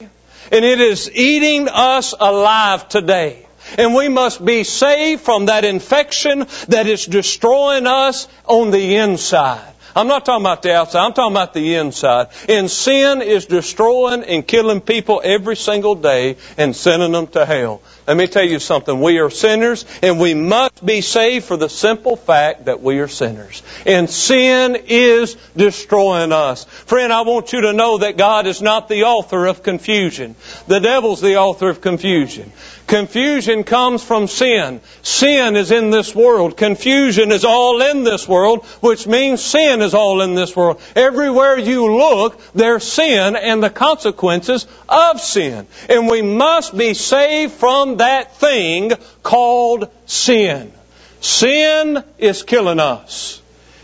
And 0.52 0.64
it 0.64 0.80
is 0.80 1.10
eating 1.12 1.68
us 1.68 2.14
alive 2.18 2.88
today. 2.88 3.46
And 3.78 3.94
we 3.94 4.08
must 4.08 4.44
be 4.44 4.64
saved 4.64 5.22
from 5.22 5.46
that 5.46 5.64
infection 5.64 6.46
that 6.68 6.86
is 6.86 7.06
destroying 7.06 7.86
us 7.86 8.26
on 8.46 8.70
the 8.70 8.96
inside. 8.96 9.74
I'm 9.94 10.06
not 10.06 10.24
talking 10.24 10.42
about 10.42 10.62
the 10.62 10.74
outside. 10.74 11.04
I'm 11.04 11.12
talking 11.12 11.32
about 11.32 11.54
the 11.54 11.74
inside. 11.76 12.28
And 12.48 12.70
sin 12.70 13.22
is 13.22 13.46
destroying 13.46 14.22
and 14.24 14.46
killing 14.46 14.80
people 14.80 15.20
every 15.22 15.56
single 15.56 15.94
day 15.94 16.36
and 16.56 16.74
sending 16.74 17.12
them 17.12 17.26
to 17.28 17.44
hell. 17.44 17.82
Let 18.10 18.16
me 18.16 18.26
tell 18.26 18.42
you 18.42 18.58
something. 18.58 19.00
We 19.00 19.20
are 19.20 19.30
sinners 19.30 19.84
and 20.02 20.18
we 20.18 20.34
must 20.34 20.84
be 20.84 21.00
saved 21.00 21.44
for 21.44 21.56
the 21.56 21.68
simple 21.68 22.16
fact 22.16 22.64
that 22.64 22.82
we 22.82 22.98
are 22.98 23.06
sinners. 23.06 23.62
And 23.86 24.10
sin 24.10 24.76
is 24.88 25.36
destroying 25.56 26.32
us. 26.32 26.64
Friend, 26.64 27.12
I 27.12 27.20
want 27.20 27.52
you 27.52 27.60
to 27.60 27.72
know 27.72 27.98
that 27.98 28.16
God 28.16 28.48
is 28.48 28.60
not 28.60 28.88
the 28.88 29.04
author 29.04 29.46
of 29.46 29.62
confusion. 29.62 30.34
The 30.66 30.80
devil's 30.80 31.20
the 31.20 31.36
author 31.36 31.68
of 31.68 31.80
confusion. 31.80 32.50
Confusion 32.88 33.62
comes 33.62 34.02
from 34.02 34.26
sin. 34.26 34.80
Sin 35.02 35.54
is 35.54 35.70
in 35.70 35.90
this 35.90 36.12
world. 36.12 36.56
Confusion 36.56 37.30
is 37.30 37.44
all 37.44 37.80
in 37.80 38.02
this 38.02 38.26
world, 38.26 38.64
which 38.80 39.06
means 39.06 39.40
sin 39.40 39.80
is 39.80 39.94
all 39.94 40.22
in 40.22 40.34
this 40.34 40.56
world. 40.56 40.80
Everywhere 40.96 41.56
you 41.56 41.96
look, 41.96 42.40
there's 42.52 42.82
sin 42.82 43.36
and 43.36 43.62
the 43.62 43.70
consequences 43.70 44.66
of 44.88 45.20
sin. 45.20 45.68
And 45.88 46.08
we 46.08 46.22
must 46.22 46.76
be 46.76 46.94
saved 46.94 47.52
from 47.52 47.99
that 48.00 48.36
thing 48.36 48.92
called 49.22 49.88
sin. 50.06 50.72
Sin 51.20 52.02
is 52.18 52.42
killing 52.42 52.80
us. 52.80 53.40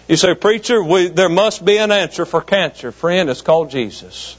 You 0.08 0.16
say, 0.16 0.34
preacher, 0.34 0.82
we, 0.82 1.08
there 1.08 1.28
must 1.28 1.64
be 1.64 1.78
an 1.78 1.90
answer 1.90 2.24
for 2.24 2.40
cancer. 2.40 2.92
Friend, 2.92 3.28
it's 3.28 3.42
called 3.42 3.70
Jesus. 3.70 4.36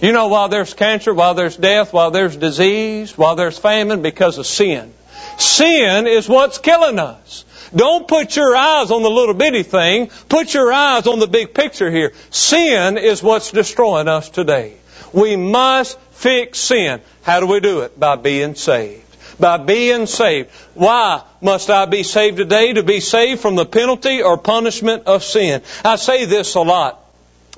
You 0.00 0.12
know, 0.12 0.28
while 0.28 0.48
there's 0.48 0.74
cancer, 0.74 1.14
while 1.14 1.34
there's 1.34 1.56
death, 1.56 1.92
while 1.92 2.10
there's 2.10 2.36
disease, 2.36 3.16
while 3.16 3.36
there's 3.36 3.58
famine, 3.58 4.02
because 4.02 4.38
of 4.38 4.46
sin. 4.46 4.92
Sin 5.38 6.06
is 6.06 6.28
what's 6.28 6.58
killing 6.58 6.98
us. 6.98 7.44
Don't 7.74 8.06
put 8.06 8.36
your 8.36 8.54
eyes 8.54 8.90
on 8.90 9.02
the 9.02 9.10
little 9.10 9.34
bitty 9.34 9.62
thing. 9.62 10.10
Put 10.28 10.52
your 10.52 10.72
eyes 10.72 11.06
on 11.06 11.20
the 11.20 11.26
big 11.26 11.54
picture 11.54 11.90
here. 11.90 12.12
Sin 12.30 12.98
is 12.98 13.22
what's 13.22 13.50
destroying 13.50 14.08
us 14.08 14.28
today. 14.28 14.74
We 15.12 15.36
must 15.36 15.98
fix 16.12 16.58
sin. 16.58 17.00
How 17.22 17.40
do 17.40 17.46
we 17.46 17.60
do 17.60 17.80
it? 17.80 17.98
By 17.98 18.16
being 18.16 18.54
saved. 18.54 19.04
by 19.38 19.56
being 19.56 20.06
saved. 20.06 20.50
Why 20.74 21.22
must 21.40 21.68
I 21.70 21.86
be 21.86 22.02
saved 22.02 22.36
today? 22.36 22.74
To 22.74 22.82
be 22.82 23.00
saved 23.00 23.40
from 23.40 23.56
the 23.56 23.66
penalty 23.66 24.22
or 24.22 24.38
punishment 24.38 25.04
of 25.06 25.24
sin. 25.24 25.62
I 25.84 25.96
say 25.96 26.24
this 26.24 26.54
a 26.54 26.60
lot. 26.60 26.98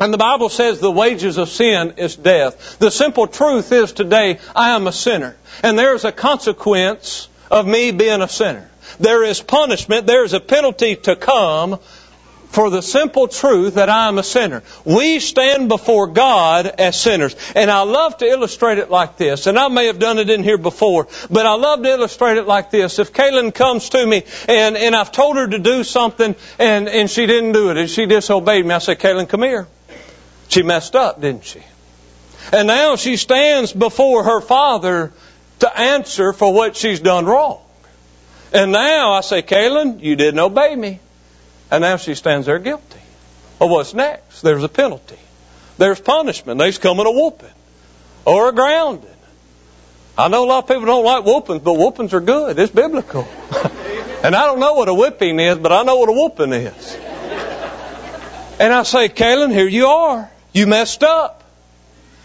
And 0.01 0.13
the 0.13 0.19
Bible 0.19 0.49
says 0.49 0.81
the 0.81 0.91
wages 0.91 1.39
of 1.39 1.49
sin 1.49 1.95
is 1.99 2.17
death. 2.17 2.79
The 2.79 2.91
simple 2.91 3.29
truth 3.29 3.71
is 3.71 3.93
today, 3.93 4.41
I 4.55 4.71
am 4.71 4.89
a 4.89 4.93
sinner. 4.93 5.37
And 5.63 5.79
there's 5.79 6.05
a 6.05 6.11
consequence 6.11 7.29
of 7.51 7.67
me 7.67 7.93
being 7.93 8.21
a 8.21 8.29
sinner. 8.29 8.69
There 8.99 9.23
is 9.25 9.41
punishment, 9.41 10.07
there 10.07 10.25
is 10.25 10.33
a 10.33 10.41
penalty 10.41 10.97
to 10.97 11.15
come 11.17 11.79
for 12.55 12.71
the 12.71 12.83
simple 12.83 13.27
truth 13.27 13.75
that 13.75 13.91
I 13.91 14.07
am 14.07 14.17
a 14.17 14.23
sinner. 14.23 14.63
We 14.85 15.19
stand 15.19 15.69
before 15.69 16.07
God 16.07 16.67
as 16.67 16.99
sinners. 16.99 17.35
And 17.57 17.69
I 17.69 17.83
love 17.83 18.17
to 18.19 18.27
illustrate 18.27 18.79
it 18.79 18.91
like 18.91 19.17
this. 19.17 19.49
And 19.49 19.59
I 19.59 19.67
may 19.67 19.87
have 19.87 19.99
done 19.99 20.19
it 20.19 20.31
in 20.31 20.45
here 20.45 20.57
before, 20.57 21.09
but 21.29 21.47
I 21.47 21.55
love 21.55 21.83
to 21.83 21.89
illustrate 21.89 22.39
it 22.39 22.47
like 22.47 22.71
this. 22.71 23.01
If 23.01 23.13
Kaylin 23.13 23.53
comes 23.53 23.89
to 23.91 24.07
me 24.07 24.23
and, 24.49 24.77
and 24.77 24.95
I've 24.95 25.11
told 25.11 25.37
her 25.37 25.49
to 25.49 25.59
do 25.59 25.83
something 25.83 26.37
and, 26.61 26.89
and 26.89 27.11
she 27.11 27.27
didn't 27.27 27.53
do 27.53 27.71
it 27.71 27.77
and 27.77 27.91
she 27.91 28.07
disobeyed 28.07 28.65
me, 28.65 28.73
I 28.73 28.79
say, 28.79 28.95
Kaylin, 28.95 29.29
come 29.29 29.43
here. 29.43 29.67
She 30.49 30.63
messed 30.63 30.95
up, 30.95 31.21
didn't 31.21 31.45
she? 31.45 31.61
And 32.53 32.69
now 32.69 32.95
she 32.95 33.17
stands 33.17 33.73
before 33.73 34.23
her 34.23 34.41
father 34.41 35.13
to 35.59 35.77
answer 35.77 36.33
for 36.33 36.53
what 36.53 36.77
she's 36.77 37.01
done 37.01 37.27
wrong. 37.27 37.61
And 38.53 38.71
now 38.71 39.15
I 39.15 39.23
say, 39.23 39.43
Kaylin, 39.43 40.01
you 40.01 40.15
didn't 40.15 40.39
obey 40.39 40.77
me. 40.77 41.01
And 41.71 41.83
now 41.83 41.97
she 41.97 42.15
stands 42.15 42.47
there 42.47 42.59
guilty. 42.59 43.01
Well, 43.59 43.69
what's 43.69 43.95
next? 43.95 44.43
There's 44.43 44.63
a 44.63 44.69
penalty. 44.69 45.19
There's 45.79 46.01
punishment. 46.01 46.59
There's 46.59 46.79
coming 46.79 47.07
a 47.07 47.11
whooping 47.11 47.49
or 48.25 48.49
a 48.49 48.53
grounding. 48.53 49.11
I 50.17 50.29
know 50.29 50.45
a 50.45 50.47
lot 50.47 50.65
of 50.65 50.69
people 50.69 50.87
don't 50.87 51.05
like 51.05 51.25
whoopings, 51.25 51.63
but 51.63 51.75
whoopings 51.75 52.15
are 52.15 52.21
good. 52.21 52.59
It's 52.59 52.73
biblical. 52.73 53.23
and 54.23 54.35
I 54.35 54.47
don't 54.47 54.61
know 54.61 54.75
what 54.75 54.89
a 54.89 54.95
whipping 54.95 55.41
is, 55.41 55.59
but 55.59 55.73
I 55.73 55.83
know 55.83 55.97
what 55.97 56.09
a 56.09 56.13
whooping 56.13 56.53
is. 56.53 56.95
and 58.61 58.73
I 58.73 58.85
say, 58.85 59.09
Kaylin, 59.09 59.53
here 59.53 59.67
you 59.67 59.87
are. 59.87 60.31
You 60.53 60.69
messed 60.69 61.03
up. 61.03 61.43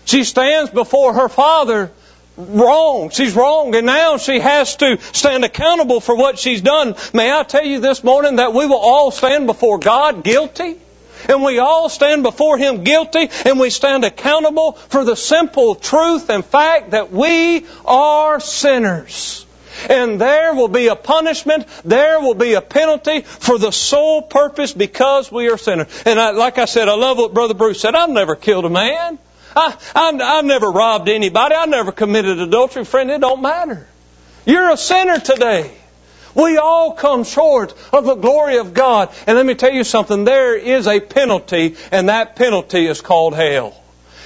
She 0.06 0.24
stands 0.24 0.70
before 0.70 1.14
her 1.14 1.30
father 1.30 1.92
wrong. 2.40 3.10
She's 3.10 3.36
wrong, 3.36 3.76
and 3.76 3.86
now 3.86 4.18
she 4.18 4.40
has 4.40 4.76
to 4.78 4.98
stand 5.14 5.44
accountable 5.44 6.00
for 6.00 6.16
what 6.16 6.40
she's 6.40 6.62
done. 6.62 6.96
May 7.14 7.32
I 7.32 7.44
tell 7.44 7.66
you 7.66 7.80
this 7.80 8.04
morning 8.04 8.38
that 8.38 8.54
we 8.54 8.66
will 8.66 8.78
all 8.78 9.12
stand 9.12 9.46
before 9.46 9.78
God 9.78 10.24
guilty? 10.24 10.78
And 11.28 11.44
we 11.44 11.60
all 11.60 11.90
stand 11.90 12.24
before 12.24 12.58
Him 12.58 12.84
guilty, 12.84 13.30
and 13.46 13.60
we 13.60 13.70
stand 13.70 14.06
accountable 14.06 14.74
for 14.74 15.04
the 15.04 15.16
simple 15.16 15.76
truth 15.76 16.30
and 16.30 16.46
fact 16.46 16.92
that 16.92 17.12
we 17.12 17.66
are 17.86 18.40
sinners. 18.40 19.46
And 19.90 20.20
there 20.20 20.54
will 20.56 20.68
be 20.68 20.88
a 20.88 20.96
punishment, 20.96 21.66
there 21.86 22.20
will 22.20 22.34
be 22.34 22.54
a 22.54 22.62
penalty 22.62 23.22
for 23.22 23.58
the 23.58 23.72
sole 23.72 24.22
purpose 24.22 24.74
because 24.74 25.32
we 25.32 25.50
are 25.50 25.58
sinners. 25.58 25.88
And 26.06 26.20
I, 26.20 26.32
like 26.32 26.58
I 26.58 26.66
said, 26.66 26.90
I 26.90 26.96
love 26.96 27.18
what 27.18 27.34
Brother 27.34 27.54
Bruce 27.54 27.82
said. 27.82 27.96
I've 27.96 28.10
never 28.10 28.36
killed 28.36 28.66
a 28.66 28.70
man. 28.70 29.20
I, 29.56 29.76
I, 29.96 30.38
I've 30.38 30.46
never 30.46 30.70
robbed 30.70 31.10
anybody. 31.10 31.56
I 31.56 31.66
never 31.66 31.92
committed 31.92 32.40
adultery. 32.40 32.86
Friend, 32.86 33.10
it 33.10 33.22
don't 33.22 33.42
matter. 33.42 33.88
You're 34.46 34.72
a 34.72 34.78
sinner 34.78 35.20
today. 35.20 35.72
We 36.36 36.58
all 36.58 36.94
come 36.94 37.24
short 37.24 37.74
of 37.92 38.06
the 38.06 38.16
glory 38.16 38.58
of 38.58 38.74
God. 38.74 39.10
And 39.28 39.36
let 39.36 39.46
me 39.46 39.56
tell 39.56 39.72
you 39.72 39.84
something. 39.84 40.26
There 40.26 40.56
is 40.56 40.88
a 40.88 41.00
penalty, 41.00 41.76
and 41.92 42.10
that 42.10 42.36
penalty 42.36 42.86
is 42.86 43.02
called 43.02 43.34
hell. 43.36 43.76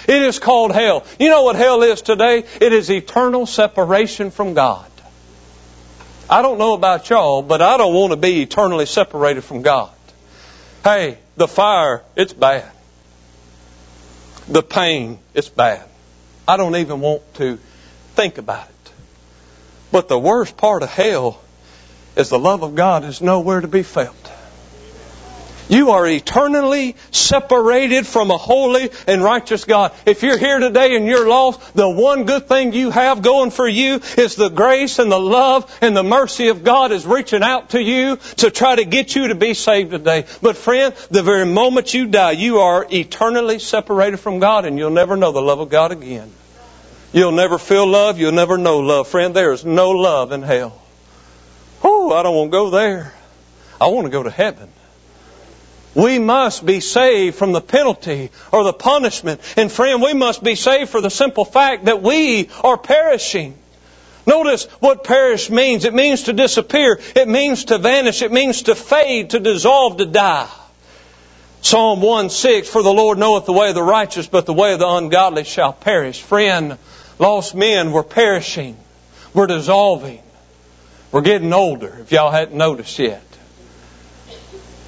It 0.08 0.22
is 0.22 0.39
called 0.39 0.74
hell. 0.74 1.06
You 1.18 1.30
know 1.30 1.44
what 1.44 1.55
hell 1.55 1.81
is 1.81 2.01
today? 2.01 2.44
It 2.59 2.74
is 2.74 2.92
eternal 2.92 3.46
separation 3.46 4.31
from 4.31 4.53
God. 4.53 4.90
I 6.29 6.42
don't 6.42 6.57
know 6.57 6.74
about 6.74 7.09
y'all, 7.09 7.42
but 7.42 7.62
I 7.62 7.77
don't 7.77 7.94
want 7.94 8.12
to 8.12 8.18
be 8.18 8.42
eternally 8.42 8.86
separated 8.86 9.44
from 9.44 9.62
God. 9.62 9.92
Hey, 10.83 11.18
the 11.38 11.48
fire, 11.48 12.03
it's 12.16 12.33
bad 12.33 12.70
the 14.48 14.64
pain, 14.64 15.20
is 15.34 15.50
bad. 15.50 15.88
I 16.48 16.58
don't 16.58 16.75
even 16.75 17.00
want 17.00 17.22
to 17.36 17.58
think 18.16 18.38
about 18.38 18.68
it. 18.68 18.92
But 19.92 20.08
the 20.08 20.20
worst 20.20 20.58
part 20.58 20.84
of 20.84 20.90
hell 20.90 21.40
is 22.16 22.29
the 22.29 22.40
love 22.40 22.64
of 22.64 22.75
God 22.75 23.03
is 23.06 23.22
nowhere 23.22 23.62
to 23.62 23.68
be 23.68 23.84
felt. 23.84 24.32
You 25.69 25.91
are 25.91 26.05
eternally 26.05 26.95
separated 27.11 28.05
from 28.05 28.31
a 28.31 28.37
holy 28.37 28.89
and 29.07 29.23
righteous 29.23 29.65
God. 29.65 29.93
If 30.05 30.21
you're 30.21 30.37
here 30.37 30.59
today 30.59 30.95
and 30.95 31.07
you're 31.07 31.27
lost, 31.27 31.73
the 31.73 31.89
one 31.89 32.25
good 32.25 32.47
thing 32.47 32.73
you 32.73 32.91
have 32.91 33.21
going 33.21 33.49
for 33.49 33.67
you 33.67 34.01
is 34.17 34.35
the 34.35 34.49
grace 34.49 34.99
and 34.99 35.11
the 35.11 35.19
love 35.19 35.73
and 35.81 35.95
the 35.95 36.03
mercy 36.03 36.49
of 36.49 36.63
God 36.63 36.91
is 36.91 37.05
reaching 37.05 37.43
out 37.43 37.69
to 37.69 37.81
you 37.81 38.17
to 38.37 38.51
try 38.51 38.75
to 38.75 38.83
get 38.83 39.15
you 39.15 39.29
to 39.29 39.35
be 39.35 39.53
saved 39.53 39.91
today. 39.91 40.25
But 40.41 40.57
friend, 40.57 40.93
the 41.09 41.23
very 41.23 41.45
moment 41.45 41.93
you 41.93 42.07
die, 42.07 42.31
you 42.31 42.59
are 42.59 42.85
eternally 42.91 43.59
separated 43.59 44.17
from 44.17 44.39
God 44.39 44.65
and 44.65 44.77
you'll 44.77 44.89
never 44.89 45.15
know 45.15 45.31
the 45.31 45.41
love 45.41 45.59
of 45.59 45.69
God 45.69 45.91
again. 45.91 46.31
You'll 47.13 47.31
never 47.31 47.57
feel 47.57 47.87
love. 47.87 48.19
You'll 48.19 48.31
never 48.31 48.57
know 48.57 48.79
love. 48.79 49.07
Friend, 49.07 49.33
there 49.35 49.53
is 49.53 49.63
no 49.63 49.91
love 49.91 50.31
in 50.31 50.41
hell. 50.41 50.81
Oh, 51.83 52.11
I 52.11 52.23
don't 52.23 52.35
want 52.35 52.47
to 52.47 52.51
go 52.51 52.69
there. 52.69 53.13
I 53.79 53.87
want 53.87 54.05
to 54.05 54.11
go 54.11 54.23
to 54.23 54.31
heaven. 54.31 54.69
We 55.96 56.18
must 56.18 56.66
be 56.66 56.79
saved 56.79 57.36
from 57.36 57.51
the 57.51 57.62
penalty 57.62 58.32
or 58.51 58.64
the 58.64 58.74
punishment. 58.74 59.42
And 59.58 59.72
friend, 59.72 60.01
we 60.01 60.14
must 60.14 60.44
be 60.44 60.56
saved 60.56 60.90
for 60.90 61.01
the 61.01 61.10
simple 61.10 61.46
fact 61.46 61.86
that 61.86 62.01
we 62.01 62.50
are 62.64 62.77
perishing. 62.77 63.58
Notice 64.25 64.66
what 64.79 65.03
perish 65.03 65.50
means. 65.50 65.86
It 65.86 65.94
means 65.94 66.24
to 66.24 66.34
disappear. 66.34 67.00
It 67.16 67.27
means 67.27 67.66
to 67.66 67.77
vanish. 67.77 68.22
It 68.22 68.32
means 68.32 68.64
to 68.64 68.75
fade, 68.75 69.32
to 69.32 69.40
dissolve, 69.40 69.98
to 69.98 70.06
die. 70.06 70.50
Psalm 71.62 72.01
1 72.01 72.29
6, 72.29 72.68
For 72.68 72.84
the 72.84 72.92
Lord 72.92 73.18
knoweth 73.18 73.46
the 73.46 73.53
way 73.53 73.70
of 73.70 73.75
the 73.75 73.84
righteous, 73.84 74.27
but 74.27 74.46
the 74.46 74.53
way 74.53 74.74
of 74.74 74.79
the 74.79 74.88
ungodly 74.88 75.44
shall 75.44 75.74
perish. 75.74 76.22
Friend, 76.22 76.77
lost 77.20 77.56
men 77.56 77.92
were 77.92 78.03
perishing. 78.03 78.77
We're 79.34 79.48
dissolving. 79.48 80.22
We're 81.12 81.22
getting 81.22 81.53
older, 81.53 82.00
if 82.01 82.12
y'all 82.12 82.32
hadn't 82.32 82.58
noticed 82.58 82.98
yet. 83.00 83.24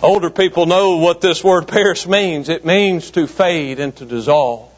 Older 0.06 0.30
people 0.30 0.68
know 0.68 0.98
what 0.98 1.20
this 1.20 1.44
word 1.44 1.68
perish 1.68 2.06
means. 2.06 2.48
It 2.48 2.64
means 2.64 3.10
to 3.12 3.26
fade 3.26 3.80
and 3.80 3.96
to 3.96 4.06
dissolve. 4.06 4.72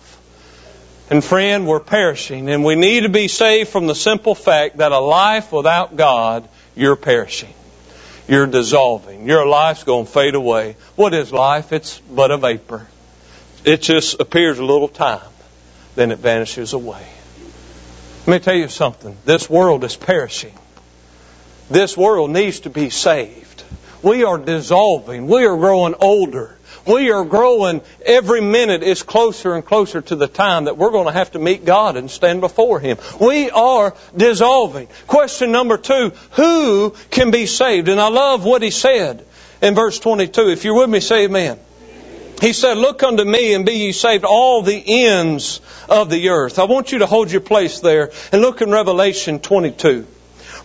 And 1.09 1.23
friend, 1.23 1.67
we're 1.67 1.81
perishing, 1.81 2.49
and 2.49 2.63
we 2.63 2.75
need 2.75 3.01
to 3.01 3.09
be 3.09 3.27
saved 3.27 3.69
from 3.69 3.87
the 3.87 3.95
simple 3.95 4.35
fact 4.35 4.77
that 4.77 4.93
a 4.93 4.99
life 4.99 5.51
without 5.51 5.97
God, 5.97 6.47
you're 6.75 6.95
perishing. 6.95 7.53
You're 8.27 8.47
dissolving. 8.47 9.27
Your 9.27 9.45
life's 9.45 9.83
going 9.83 10.05
to 10.05 10.11
fade 10.11 10.35
away. 10.35 10.77
What 10.95 11.13
is 11.13 11.33
life? 11.33 11.73
It's 11.73 11.99
but 11.99 12.31
a 12.31 12.37
vapor. 12.37 12.87
It 13.65 13.81
just 13.81 14.21
appears 14.21 14.59
a 14.59 14.65
little 14.65 14.87
time, 14.87 15.29
then 15.95 16.11
it 16.11 16.19
vanishes 16.19 16.71
away. 16.71 17.05
Let 18.25 18.27
me 18.27 18.39
tell 18.39 18.55
you 18.55 18.69
something. 18.69 19.17
This 19.25 19.49
world 19.49 19.83
is 19.83 19.95
perishing. 19.97 20.57
This 21.69 21.97
world 21.97 22.31
needs 22.31 22.61
to 22.61 22.69
be 22.69 22.89
saved. 22.89 23.46
We 24.03 24.23
are 24.23 24.37
dissolving. 24.37 25.27
We 25.27 25.45
are 25.45 25.57
growing 25.57 25.95
older. 25.99 26.57
We 26.87 27.11
are 27.11 27.25
growing 27.25 27.81
every 28.05 28.39
minute 28.39 28.81
is 28.81 29.03
closer 29.03 29.55
and 29.55 29.65
closer 29.65 30.01
to 30.01 30.15
the 30.15 30.27
time 30.27 30.65
that 30.65 30.77
we're 30.77 30.91
going 30.91 31.07
to 31.07 31.11
have 31.11 31.31
to 31.31 31.39
meet 31.39 31.65
God 31.65 31.97
and 31.97 32.09
stand 32.09 32.39
before 32.39 32.79
Him. 32.79 32.97
We 33.19 33.49
are 33.51 33.93
dissolving. 34.15 34.87
Question 35.05 35.51
number 35.51 35.77
two, 35.77 36.13
who 36.31 36.91
can 37.11 37.31
be 37.31 37.45
saved? 37.45 37.89
And 37.89 37.99
I 37.99 38.07
love 38.07 38.45
what 38.45 38.61
he 38.61 38.71
said 38.71 39.25
in 39.61 39.75
verse 39.75 39.99
22. 39.99 40.49
If 40.49 40.63
you're 40.63 40.79
with 40.79 40.89
me, 40.89 41.01
say 41.01 41.25
amen. 41.25 41.59
He 42.39 42.53
said, 42.53 42.77
Look 42.77 43.03
unto 43.03 43.25
me 43.25 43.53
and 43.53 43.65
be 43.65 43.73
ye 43.73 43.91
saved 43.91 44.23
all 44.23 44.61
the 44.61 45.05
ends 45.05 45.59
of 45.89 46.09
the 46.09 46.29
earth. 46.29 46.59
I 46.59 46.65
want 46.65 46.91
you 46.91 46.99
to 46.99 47.07
hold 47.07 47.31
your 47.31 47.41
place 47.41 47.79
there 47.79 48.11
and 48.31 48.41
look 48.41 48.61
in 48.61 48.71
Revelation 48.71 49.39
22. 49.39 50.05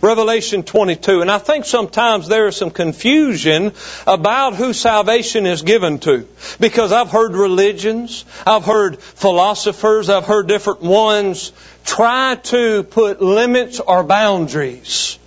Revelation 0.03 0.63
22. 0.63 1.21
And 1.21 1.31
I 1.31 1.37
think 1.37 1.63
sometimes 1.63 2.27
there 2.27 2.47
is 2.47 2.57
some 2.57 2.71
confusion 2.71 3.71
about 4.05 4.53
who 4.53 4.73
salvation 4.73 5.45
is 5.45 5.61
given 5.61 5.99
to. 5.99 6.27
Because 6.59 6.91
I've 6.91 7.09
heard 7.09 7.35
religions, 7.35 8.25
I've 8.45 8.65
heard 8.65 8.99
philosophers, 8.99 10.09
I've 10.09 10.25
heard 10.25 10.47
different 10.47 10.81
ones 10.81 11.53
try 11.85 12.35
to 12.35 12.83
put 12.83 13.21
limits 13.21 13.79
or 13.79 14.03
boundaries 14.03 15.17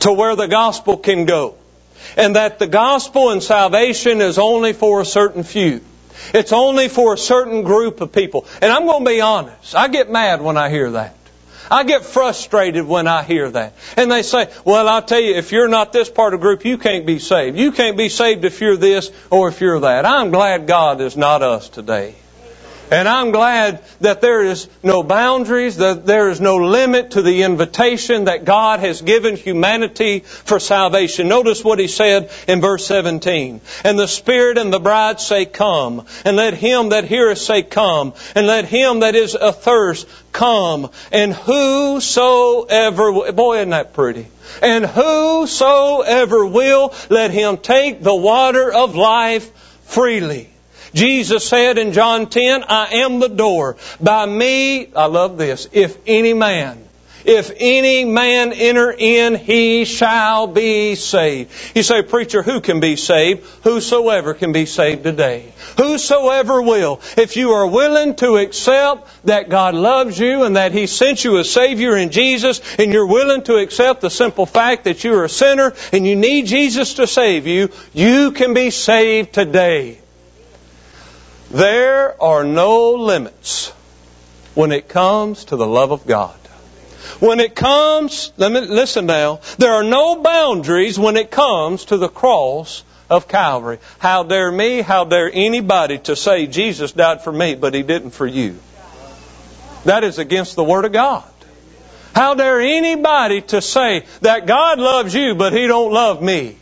to 0.00 0.12
where 0.12 0.36
the 0.36 0.46
gospel 0.46 0.98
can 0.98 1.24
go. 1.24 1.56
And 2.16 2.36
that 2.36 2.60
the 2.60 2.68
gospel 2.68 3.30
and 3.30 3.42
salvation 3.42 4.20
is 4.20 4.38
only 4.38 4.72
for 4.72 5.00
a 5.00 5.04
certain 5.04 5.42
few. 5.42 5.80
It's 6.32 6.52
only 6.52 6.88
for 6.88 7.14
a 7.14 7.18
certain 7.18 7.64
group 7.64 8.00
of 8.00 8.12
people. 8.12 8.46
And 8.60 8.70
I'm 8.70 8.86
going 8.86 9.04
to 9.04 9.10
be 9.10 9.20
honest. 9.20 9.74
I 9.74 9.88
get 9.88 10.12
mad 10.12 10.40
when 10.40 10.56
I 10.56 10.70
hear 10.70 10.92
that. 10.92 11.16
I 11.70 11.84
get 11.84 12.04
frustrated 12.04 12.86
when 12.86 13.06
I 13.06 13.22
hear 13.22 13.50
that. 13.50 13.74
And 13.96 14.10
they 14.10 14.22
say, 14.22 14.50
well, 14.64 14.88
I'll 14.88 15.02
tell 15.02 15.20
you, 15.20 15.34
if 15.34 15.52
you're 15.52 15.68
not 15.68 15.92
this 15.92 16.10
part 16.10 16.34
of 16.34 16.40
the 16.40 16.44
group, 16.44 16.64
you 16.64 16.78
can't 16.78 17.06
be 17.06 17.18
saved. 17.18 17.58
You 17.58 17.72
can't 17.72 17.96
be 17.96 18.08
saved 18.08 18.44
if 18.44 18.60
you're 18.60 18.76
this 18.76 19.10
or 19.30 19.48
if 19.48 19.60
you're 19.60 19.80
that. 19.80 20.04
I'm 20.06 20.30
glad 20.30 20.66
God 20.66 21.00
is 21.00 21.16
not 21.16 21.42
us 21.42 21.68
today. 21.68 22.14
And 22.92 23.08
I'm 23.08 23.30
glad 23.30 23.82
that 24.02 24.20
there 24.20 24.42
is 24.42 24.68
no 24.82 25.02
boundaries, 25.02 25.78
that 25.78 26.04
there 26.04 26.28
is 26.28 26.42
no 26.42 26.58
limit 26.58 27.12
to 27.12 27.22
the 27.22 27.42
invitation 27.42 28.24
that 28.24 28.44
God 28.44 28.80
has 28.80 29.00
given 29.00 29.34
humanity 29.34 30.18
for 30.18 30.60
salvation. 30.60 31.26
Notice 31.26 31.64
what 31.64 31.78
he 31.78 31.88
said 31.88 32.30
in 32.46 32.60
verse 32.60 32.84
17. 32.84 33.62
And 33.82 33.98
the 33.98 34.06
Spirit 34.06 34.58
and 34.58 34.70
the 34.70 34.78
bride 34.78 35.20
say, 35.20 35.46
Come. 35.46 36.04
And 36.26 36.36
let 36.36 36.52
him 36.52 36.90
that 36.90 37.06
heareth 37.06 37.38
say, 37.38 37.62
Come. 37.62 38.12
And 38.34 38.46
let 38.46 38.66
him 38.66 39.00
that 39.00 39.14
is 39.14 39.34
athirst 39.34 40.06
come. 40.32 40.90
And 41.10 41.32
whosoever, 41.32 43.32
boy, 43.32 43.56
isn't 43.56 43.70
that 43.70 43.94
pretty? 43.94 44.26
And 44.60 44.84
whosoever 44.84 46.44
will, 46.44 46.92
let 47.08 47.30
him 47.30 47.56
take 47.56 48.02
the 48.02 48.14
water 48.14 48.70
of 48.70 48.96
life 48.96 49.50
freely. 49.84 50.51
Jesus 50.94 51.46
said 51.46 51.78
in 51.78 51.92
John 51.92 52.28
10, 52.28 52.64
I 52.64 52.94
am 53.02 53.20
the 53.20 53.28
door. 53.28 53.76
By 54.00 54.26
me, 54.26 54.92
I 54.94 55.06
love 55.06 55.38
this, 55.38 55.68
if 55.72 55.96
any 56.06 56.34
man, 56.34 56.82
if 57.24 57.52
any 57.56 58.04
man 58.04 58.52
enter 58.52 58.90
in, 58.90 59.36
he 59.36 59.84
shall 59.84 60.48
be 60.48 60.96
saved. 60.96 61.52
You 61.74 61.82
say, 61.82 62.02
preacher, 62.02 62.42
who 62.42 62.60
can 62.60 62.80
be 62.80 62.96
saved? 62.96 63.44
Whosoever 63.62 64.34
can 64.34 64.52
be 64.52 64.66
saved 64.66 65.04
today. 65.04 65.52
Whosoever 65.76 66.60
will. 66.60 67.00
If 67.16 67.36
you 67.36 67.52
are 67.52 67.66
willing 67.66 68.16
to 68.16 68.38
accept 68.38 69.08
that 69.26 69.48
God 69.48 69.74
loves 69.74 70.18
you 70.18 70.42
and 70.42 70.56
that 70.56 70.72
He 70.72 70.86
sent 70.86 71.24
you 71.24 71.38
a 71.38 71.44
Savior 71.44 71.96
in 71.96 72.10
Jesus, 72.10 72.60
and 72.76 72.92
you're 72.92 73.06
willing 73.06 73.42
to 73.44 73.56
accept 73.56 74.00
the 74.00 74.10
simple 74.10 74.46
fact 74.46 74.84
that 74.84 75.04
you're 75.04 75.24
a 75.24 75.28
sinner 75.28 75.74
and 75.92 76.06
you 76.06 76.16
need 76.16 76.46
Jesus 76.46 76.94
to 76.94 77.06
save 77.06 77.46
you, 77.46 77.70
you 77.92 78.32
can 78.32 78.52
be 78.52 78.70
saved 78.70 79.32
today. 79.32 80.01
There 81.52 82.20
are 82.22 82.44
no 82.44 82.92
limits 82.92 83.72
when 84.54 84.72
it 84.72 84.88
comes 84.88 85.44
to 85.46 85.56
the 85.56 85.66
love 85.66 85.90
of 85.90 86.06
God. 86.06 86.34
When 87.20 87.40
it 87.40 87.54
comes, 87.54 88.32
let 88.38 88.50
me 88.50 88.60
listen 88.60 89.04
now, 89.04 89.40
there 89.58 89.74
are 89.74 89.84
no 89.84 90.22
boundaries 90.22 90.98
when 90.98 91.18
it 91.18 91.30
comes 91.30 91.84
to 91.86 91.98
the 91.98 92.08
cross 92.08 92.84
of 93.10 93.28
Calvary. 93.28 93.80
How 93.98 94.22
dare 94.22 94.50
me, 94.50 94.80
how 94.80 95.04
dare 95.04 95.30
anybody 95.30 95.98
to 95.98 96.16
say 96.16 96.46
Jesus 96.46 96.92
died 96.92 97.22
for 97.22 97.30
me, 97.30 97.54
but 97.54 97.74
he 97.74 97.82
didn't 97.82 98.12
for 98.12 98.26
you? 98.26 98.58
That 99.84 100.04
is 100.04 100.18
against 100.18 100.56
the 100.56 100.64
Word 100.64 100.86
of 100.86 100.92
God. 100.92 101.24
How 102.14 102.32
dare 102.32 102.62
anybody 102.62 103.42
to 103.42 103.60
say 103.60 104.06
that 104.22 104.46
God 104.46 104.78
loves 104.78 105.14
you, 105.14 105.34
but 105.34 105.52
he 105.52 105.66
don't 105.66 105.92
love 105.92 106.22
me? 106.22 106.56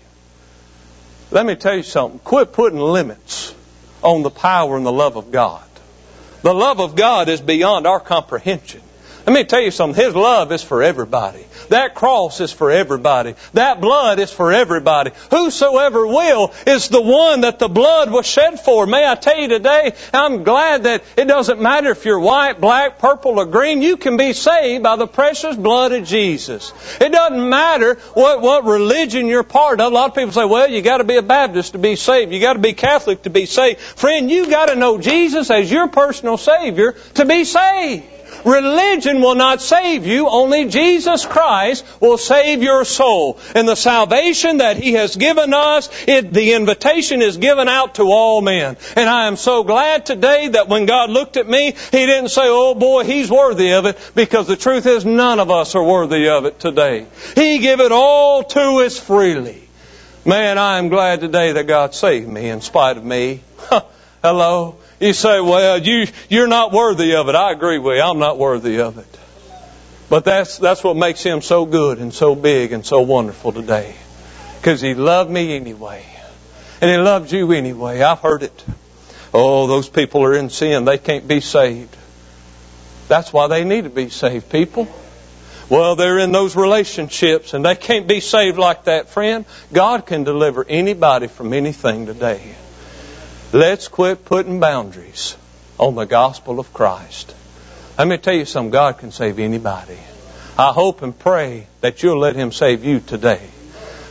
Let 1.31 1.47
me 1.47 1.55
tell 1.55 1.77
you 1.77 1.85
something. 1.85 2.19
Quit 2.19 2.53
putting 2.53 2.81
limits 2.81 3.55
on 4.03 4.23
the 4.23 4.31
power 4.31 4.77
and 4.77 4.87
the 4.87 4.93
love 4.93 5.17
of 5.17 5.31
God. 5.31 5.63
The 6.43 6.55
love 6.55 6.81
of 6.81 6.97
God 6.97 7.29
is 7.29 7.41
beyond 7.41 7.87
our 7.87 8.01
comprehension. 8.01 8.83
Let 9.27 9.35
me 9.35 9.45
tell 9.45 9.61
you 9.61 9.71
something. 9.71 10.03
His 10.03 10.15
love 10.15 10.53
is 10.53 10.63
for 10.63 10.83
everybody. 10.83 11.45
That 11.69 11.95
cross 11.95 12.41
is 12.41 12.53
for 12.53 12.71
everybody. 12.71 13.35
That 13.55 13.81
blood 13.81 14.19
is 14.19 14.33
for 14.33 14.53
everybody. 14.53 15.13
Whosoever 15.31 16.07
will 16.07 16.53
is 16.67 16.89
the 16.89 17.01
one 17.01 17.43
that 17.43 17.59
the 17.59 17.69
blood 17.69 18.11
was 18.11 18.27
shed 18.27 18.59
for. 18.59 18.87
May 18.87 19.07
I 19.07 19.15
tell 19.15 19.39
you 19.39 19.49
today, 19.49 19.93
I'm 20.13 20.43
glad 20.43 20.85
that 20.85 21.05
it 21.17 21.27
doesn't 21.27 21.61
matter 21.61 21.91
if 21.91 22.05
you're 22.05 22.19
white, 22.19 22.61
black, 22.61 22.99
purple, 22.99 23.39
or 23.39 23.47
green. 23.47 23.83
You 23.83 23.97
can 23.97 24.17
be 24.17 24.33
saved 24.33 24.83
by 24.83 24.97
the 24.97 25.07
precious 25.07 25.57
blood 25.57 25.93
of 25.93 26.05
Jesus. 26.07 26.73
It 27.01 27.13
doesn't 27.13 27.49
matter 27.49 27.95
what, 28.15 28.41
what 28.41 28.65
religion 28.65 29.27
you're 29.27 29.45
part 29.45 29.81
of. 29.81 29.93
A 29.93 29.95
lot 29.95 30.11
of 30.11 30.17
people 30.17 30.33
say, 30.33 30.45
well, 30.45 30.69
you 30.69 30.83
gotta 30.83 31.05
be 31.05 31.17
a 31.17 31.23
Baptist 31.23 31.73
to 31.73 31.79
be 31.79 31.95
saved. 31.95 32.33
You 32.33 32.41
gotta 32.41 32.59
be 32.59 32.73
Catholic 32.73 33.23
to 33.23 33.31
be 33.31 33.47
saved. 33.47 33.79
Friend, 33.81 34.31
you 34.31 34.51
gotta 34.51 34.75
know 34.75 34.99
Jesus 34.99 35.51
as 35.51 35.71
your 35.71 35.89
personal 35.89 36.37
Savior 36.37 36.93
to 37.15 37.25
be 37.25 37.45
saved. 37.45 38.05
Religion 38.45 39.21
will 39.21 39.35
not 39.35 39.61
save 39.61 40.07
you. 40.07 40.29
Only 40.29 40.69
Jesus 40.69 41.27
Christ 41.27 41.85
will 42.01 42.19
save 42.19 42.63
your 42.63 42.85
soul. 42.85 43.39
And 43.55 43.69
the 43.69 43.75
salvation 43.75 44.59
that 44.59 44.77
He 44.77 44.93
has 44.95 45.17
given 45.17 45.53
us, 45.53 45.91
it, 46.07 46.33
the 46.33 46.55
invitation 46.55 47.23
is 47.23 47.37
given 47.37 47.69
out 47.69 47.97
to 47.97 48.05
all 48.05 48.41
men. 48.41 48.77
And 48.97 49.09
I 49.09 49.27
am 49.27 49.37
so 49.37 49.65
glad 49.65 50.07
today 50.07 50.49
that 50.49 50.69
when 50.69 50.87
God 50.87 51.11
looked 51.11 51.37
at 51.37 51.49
me, 51.49 51.73
He 51.73 52.07
didn't 52.07 52.31
say, 52.31 52.45
oh 52.45 52.75
boy, 52.75 53.05
he's 53.05 53.31
worthy 53.31 53.73
of 53.73 53.87
it, 53.87 53.99
because 54.15 54.47
the 54.47 54.57
truth 54.57 54.87
is 54.87 55.05
none 55.05 55.41
of 55.41 55.51
us 55.51 55.75
are 55.75 55.85
worthy 55.85 56.29
of 56.29 56.45
it 56.47 56.59
today. 56.59 57.07
He 57.35 57.59
gave 57.59 57.81
it 57.81 57.93
all 57.93 58.45
to 58.45 58.61
us 58.85 58.99
freely. 58.99 59.69
Man, 60.25 60.59
I 60.59 60.79
am 60.79 60.89
glad 60.89 61.21
today 61.21 61.53
that 61.53 61.67
God 61.67 61.95
saved 61.95 62.29
me 62.29 62.49
in 62.49 62.61
spite 62.61 62.97
of 62.97 63.05
me. 63.05 63.41
Hello. 64.23 64.77
You 65.01 65.15
say, 65.15 65.41
well, 65.41 65.79
you, 65.79 66.07
you're 66.29 66.47
not 66.47 66.73
worthy 66.73 67.15
of 67.15 67.29
it. 67.31 67.35
I 67.35 67.53
agree 67.53 67.79
with 67.79 67.97
you. 67.97 68.03
I'm 68.03 68.19
not 68.19 68.39
worthy 68.39 68.81
of 68.81 68.99
it. 68.99 69.19
But 70.11 70.27
that's, 70.27 70.59
that's 70.59 70.85
what 70.85 70.97
makes 70.97 71.23
him 71.23 71.41
so 71.41 71.65
good 71.65 71.99
and 71.99 72.13
so 72.13 72.35
big 72.35 72.73
and 72.73 72.85
so 72.85 73.01
wonderful 73.01 73.53
today. 73.53 73.95
Because 74.59 74.83
he 74.83 74.95
loved 74.95 75.31
me 75.31 75.57
anyway. 75.57 76.05
And 76.83 76.91
he 76.91 76.99
loved 76.99 77.33
you 77.33 77.51
anyway. 77.53 78.03
I've 78.03 78.19
heard 78.19 78.43
it. 78.43 78.65
Oh, 79.33 79.67
those 79.69 79.89
people 79.89 80.23
are 80.25 80.35
in 80.35 80.51
sin. 80.51 80.85
They 80.85 80.99
can't 80.99 81.27
be 81.27 81.41
saved. 81.41 81.97
That's 83.09 83.33
why 83.33 83.47
they 83.47 83.65
need 83.65 83.85
to 83.85 83.91
be 83.91 84.11
saved, 84.11 84.51
people. 84.51 84.87
Well, 85.71 85.97
they're 85.97 86.19
in 86.19 86.33
those 86.33 86.57
relationships 86.57 87.55
and 87.55 87.65
they 87.65 87.77
can't 87.77 88.07
be 88.07 88.21
saved 88.21 88.59
like 88.59 88.85
that, 88.85 89.09
friend. 89.09 89.47
God 89.73 90.05
can 90.05 90.25
deliver 90.25 90.65
anybody 90.65 91.29
from 91.29 91.53
anything 91.53 92.07
today. 92.07 92.55
Let's 93.53 93.89
quit 93.89 94.25
putting 94.25 94.61
boundaries 94.61 95.37
on 95.77 95.97
the 95.97 96.05
gospel 96.05 96.61
of 96.61 96.73
Christ. 96.73 97.35
Let 97.99 98.07
me 98.07 98.17
tell 98.17 98.35
you 98.35 98.45
something, 98.45 98.71
God 98.71 98.99
can 98.99 99.11
save 99.11 99.41
anybody. 99.41 99.99
I 100.57 100.73
hope 100.73 101.03
and 101.03 101.19
pray 101.19 101.67
that 101.81 102.03
you'll 102.03 102.21
let 102.21 102.37
Him 102.37 102.53
save 102.53 102.85
you 102.85 103.01
today. 103.01 103.41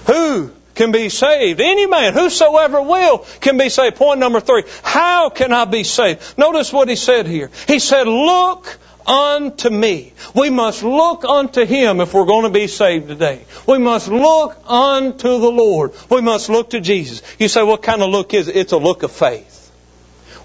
Who 0.07 0.51
can 0.75 0.91
be 0.91 1.07
saved? 1.07 1.61
Any 1.61 1.85
man, 1.85 2.13
whosoever 2.13 2.81
will, 2.81 3.19
can 3.39 3.57
be 3.57 3.69
saved. 3.69 3.95
Point 3.95 4.19
number 4.19 4.41
three. 4.41 4.63
How 4.83 5.29
can 5.29 5.53
I 5.53 5.63
be 5.63 5.85
saved? 5.85 6.37
Notice 6.37 6.73
what 6.73 6.89
He 6.89 6.97
said 6.97 7.25
here. 7.25 7.49
He 7.65 7.79
said, 7.79 8.07
look 8.07 8.77
unto 9.09 9.69
me. 9.69 10.13
We 10.35 10.49
must 10.49 10.83
look 10.83 11.25
unto 11.25 11.65
Him 11.65 11.99
if 11.99 12.13
we're 12.13 12.25
going 12.25 12.43
to 12.43 12.51
be 12.51 12.67
saved 12.67 13.07
today. 13.07 13.43
We 13.67 13.79
must 13.79 14.07
look 14.07 14.57
unto 14.67 15.39
the 15.39 15.51
Lord. 15.51 15.93
We 16.09 16.21
must 16.21 16.49
look 16.49 16.69
to 16.71 16.79
Jesus. 16.79 17.21
You 17.39 17.47
say, 17.47 17.63
what 17.63 17.81
kind 17.81 18.01
of 18.03 18.09
look 18.09 18.33
is 18.33 18.47
it? 18.47 18.55
It's 18.55 18.71
a 18.71 18.77
look 18.77 19.03
of 19.03 19.11
faith. 19.11 19.55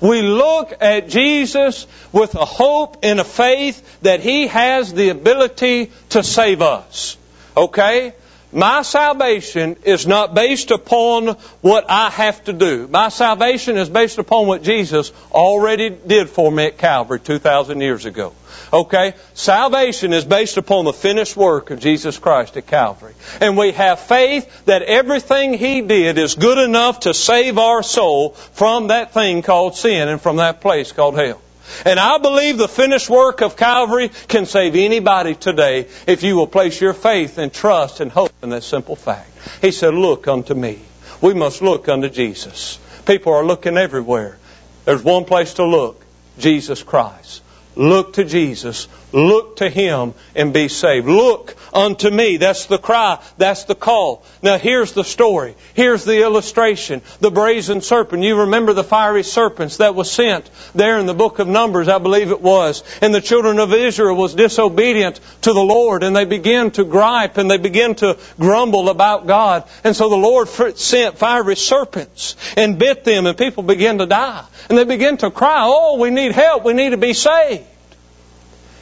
We 0.01 0.23
look 0.23 0.73
at 0.81 1.09
Jesus 1.09 1.87
with 2.13 2.35
a 2.35 2.45
hope 2.45 2.99
and 3.03 3.21
a 3.21 3.25
faith 3.25 4.01
that 4.03 4.21
He 4.21 4.49
has 4.49 4.93
the 4.93 5.11
ability 5.11 5.93
to 6.11 6.23
save 6.23 6.63
us. 6.63 7.17
Okay? 7.57 8.15
My 8.55 8.83
salvation 8.83 9.77
is 9.83 10.07
not 10.07 10.33
based 10.33 10.71
upon 10.71 11.37
what 11.61 11.87
I 11.91 12.09
have 12.11 12.45
to 12.45 12.53
do. 12.53 12.87
My 12.87 13.09
salvation 13.09 13.77
is 13.77 13.89
based 13.89 14.19
upon 14.19 14.47
what 14.47 14.63
Jesus 14.63 15.11
already 15.33 15.91
did 15.91 16.31
for 16.31 16.53
me 16.53 16.67
at 16.67 16.79
Calvary 16.79 17.19
2,000 17.19 17.81
years 17.81 18.05
ago. 18.05 18.33
Okay? 18.73 19.15
Salvation 19.35 20.13
is 20.13 20.25
based 20.25 20.57
upon 20.57 20.85
the 20.85 20.93
finished 20.93 21.37
work 21.37 21.73
of 21.73 21.81
Jesus 21.81 22.17
Christ 22.17 22.57
at 22.57 22.69
Calvary. 22.69 23.15
And 23.41 23.57
we 23.57 23.73
have 23.73 23.99
faith 23.99 24.67
that 24.67 24.83
everything 24.83 25.55
He 25.55 25.81
did 25.81 26.17
is 26.17 26.37
good 26.37 26.59
enough 26.59 27.01
to 27.01 27.13
save 27.13 27.59
our 27.59 27.83
soul 27.83 28.31
from 28.31 28.87
that 28.89 29.13
thing 29.13 29.43
called 29.43 29.75
sin 29.75 30.09
and 30.09 30.21
from 30.21 30.37
that 30.37 30.61
place 30.61 30.93
called 30.93 31.17
hell. 31.17 31.41
And 31.85 31.99
I 31.99 32.19
believe 32.19 32.59
the 32.59 32.69
finished 32.69 33.11
work 33.11 33.41
of 33.41 33.57
Calvary 33.57 34.11
can 34.29 34.47
save 34.47 34.75
anybody 34.75 35.35
today 35.35 35.89
if 36.07 36.23
you 36.23 36.37
will 36.37 36.47
place 36.47 36.81
your 36.81 36.95
faith 36.95 37.39
and 37.39 37.53
trust 37.53 38.01
and 38.01 38.11
hope 38.11 38.33
in 38.43 38.51
that 38.51 38.63
simple 38.63 38.97
fact. 38.97 39.31
He 39.61 39.73
said, 39.73 39.95
Look 39.95 40.29
unto 40.29 40.55
me. 40.55 40.79
We 41.21 41.35
must 41.35 41.63
look 41.63 41.89
unto 41.89 42.09
Jesus. 42.09 42.79
People 43.07 43.33
are 43.33 43.45
looking 43.45 43.77
everywhere. 43.77 44.39
There's 44.85 45.03
one 45.03 45.25
place 45.25 45.55
to 45.55 45.65
look 45.65 46.05
Jesus 46.39 46.83
Christ. 46.83 47.43
Look 47.77 48.15
to 48.15 48.25
Jesus. 48.25 48.89
Look 49.15 49.59
to 49.59 49.71
Him 49.71 50.13
and 50.35 50.53
be 50.53 50.67
saved. 50.67 51.07
Look 51.07 51.55
unto 51.73 52.11
me. 52.11 52.37
That's 52.37 52.67
the 52.67 52.79
cry. 52.79 53.23
That's 53.39 53.63
the 53.63 53.77
call. 53.77 54.25
Now 54.43 54.59
here's 54.59 54.93
the 54.93 55.05
story. 55.05 55.55
Here's 55.75 56.05
the 56.05 56.23
illustration. 56.23 57.01
The 57.21 57.31
brazen 57.31 57.81
serpent. 57.81 58.25
You 58.25 58.41
remember 58.41 58.73
the 58.73 58.83
fiery 58.83 59.23
serpents 59.23 59.77
that 59.77 59.95
was 59.95 60.11
sent 60.11 60.51
there 60.75 60.99
in 60.99 61.07
the 61.07 61.15
book 61.15 61.39
of 61.39 61.47
Numbers, 61.47 61.87
I 61.87 61.99
believe 61.99 62.33
it 62.33 62.41
was. 62.41 62.83
And 63.01 63.15
the 63.15 63.21
children 63.21 63.61
of 63.61 63.73
Israel 63.73 64.17
was 64.17 64.35
disobedient 64.35 65.21
to 65.43 65.53
the 65.53 65.63
Lord 65.63 66.03
and 66.03 66.17
they 66.17 66.25
began 66.25 66.73
to 66.73 66.85
gripe 66.85 67.37
and 67.37 67.49
they 67.49 67.59
began 67.59 67.95
to 67.97 68.19
grumble 68.41 68.89
about 68.89 69.29
God. 69.29 69.63
And 69.85 69.95
so 69.95 70.09
the 70.09 70.17
Lord 70.17 70.49
sent 70.49 71.19
fiery 71.19 71.55
serpents 71.55 72.35
and 72.57 72.81
bit 72.81 73.05
them 73.05 73.27
and 73.27 73.39
people 73.39 73.63
began 73.63 73.99
to 73.99 74.07
die. 74.07 74.45
And 74.69 74.77
they 74.77 74.85
began 74.85 75.19
to 75.19 75.31
cry, 75.31 75.61
oh, 75.63 76.01
we 76.01 76.11
need 76.11 76.33
help. 76.33 76.65
We 76.65 76.73
need 76.73 76.91
to 76.91 76.97
be 76.97 77.13
saved. 77.13 77.65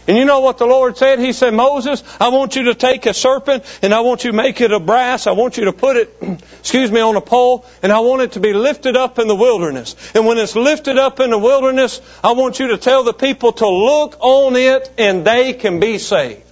And 0.09 0.17
you 0.17 0.25
know 0.25 0.41
what 0.41 0.59
the 0.59 0.67
Lord 0.67 0.97
said? 0.97 1.21
He 1.21 1.33
said, 1.33 1.55
Moses, 1.55 2.03
I 2.21 2.29
want 2.29 2.57
you 2.57 2.65
to 2.65 2.75
take 2.75 3.07
a 3.07 3.15
serpent 3.15 3.65
and 3.83 3.95
I 3.95 4.01
want 4.01 4.25
you 4.25 4.33
to 4.33 4.37
make 4.37 4.61
it 4.61 4.73
of 4.73 4.85
brass. 4.85 5.27
I 5.29 5.33
want 5.33 5.57
you 5.57 5.67
to 5.67 5.73
put 5.73 5.97
it, 5.97 6.17
excuse 6.61 6.91
me, 6.91 7.01
on 7.01 7.15
a 7.15 7.21
pole 7.21 7.65
and 7.83 7.93
I 7.93 8.01
want 8.01 8.23
it 8.23 8.33
to 8.33 8.41
be 8.41 8.53
lifted 8.53 8.97
up 8.97 9.21
in 9.21 9.29
the 9.29 9.37
wilderness. 9.37 9.95
And 10.15 10.27
when 10.27 10.39
it's 10.39 10.57
lifted 10.57 10.99
up 10.99 11.21
in 11.21 11.31
the 11.31 11.39
wilderness, 11.39 12.01
I 12.25 12.33
want 12.33 12.59
you 12.59 12.69
to 12.69 12.79
tell 12.79 13.05
the 13.05 13.13
people 13.13 13.53
to 13.53 13.69
look 13.69 14.17
on 14.21 14.57
it 14.57 14.93
and 14.99 15.25
they 15.25 15.53
can 15.53 15.79
be 15.79 15.99
saved. 15.99 16.43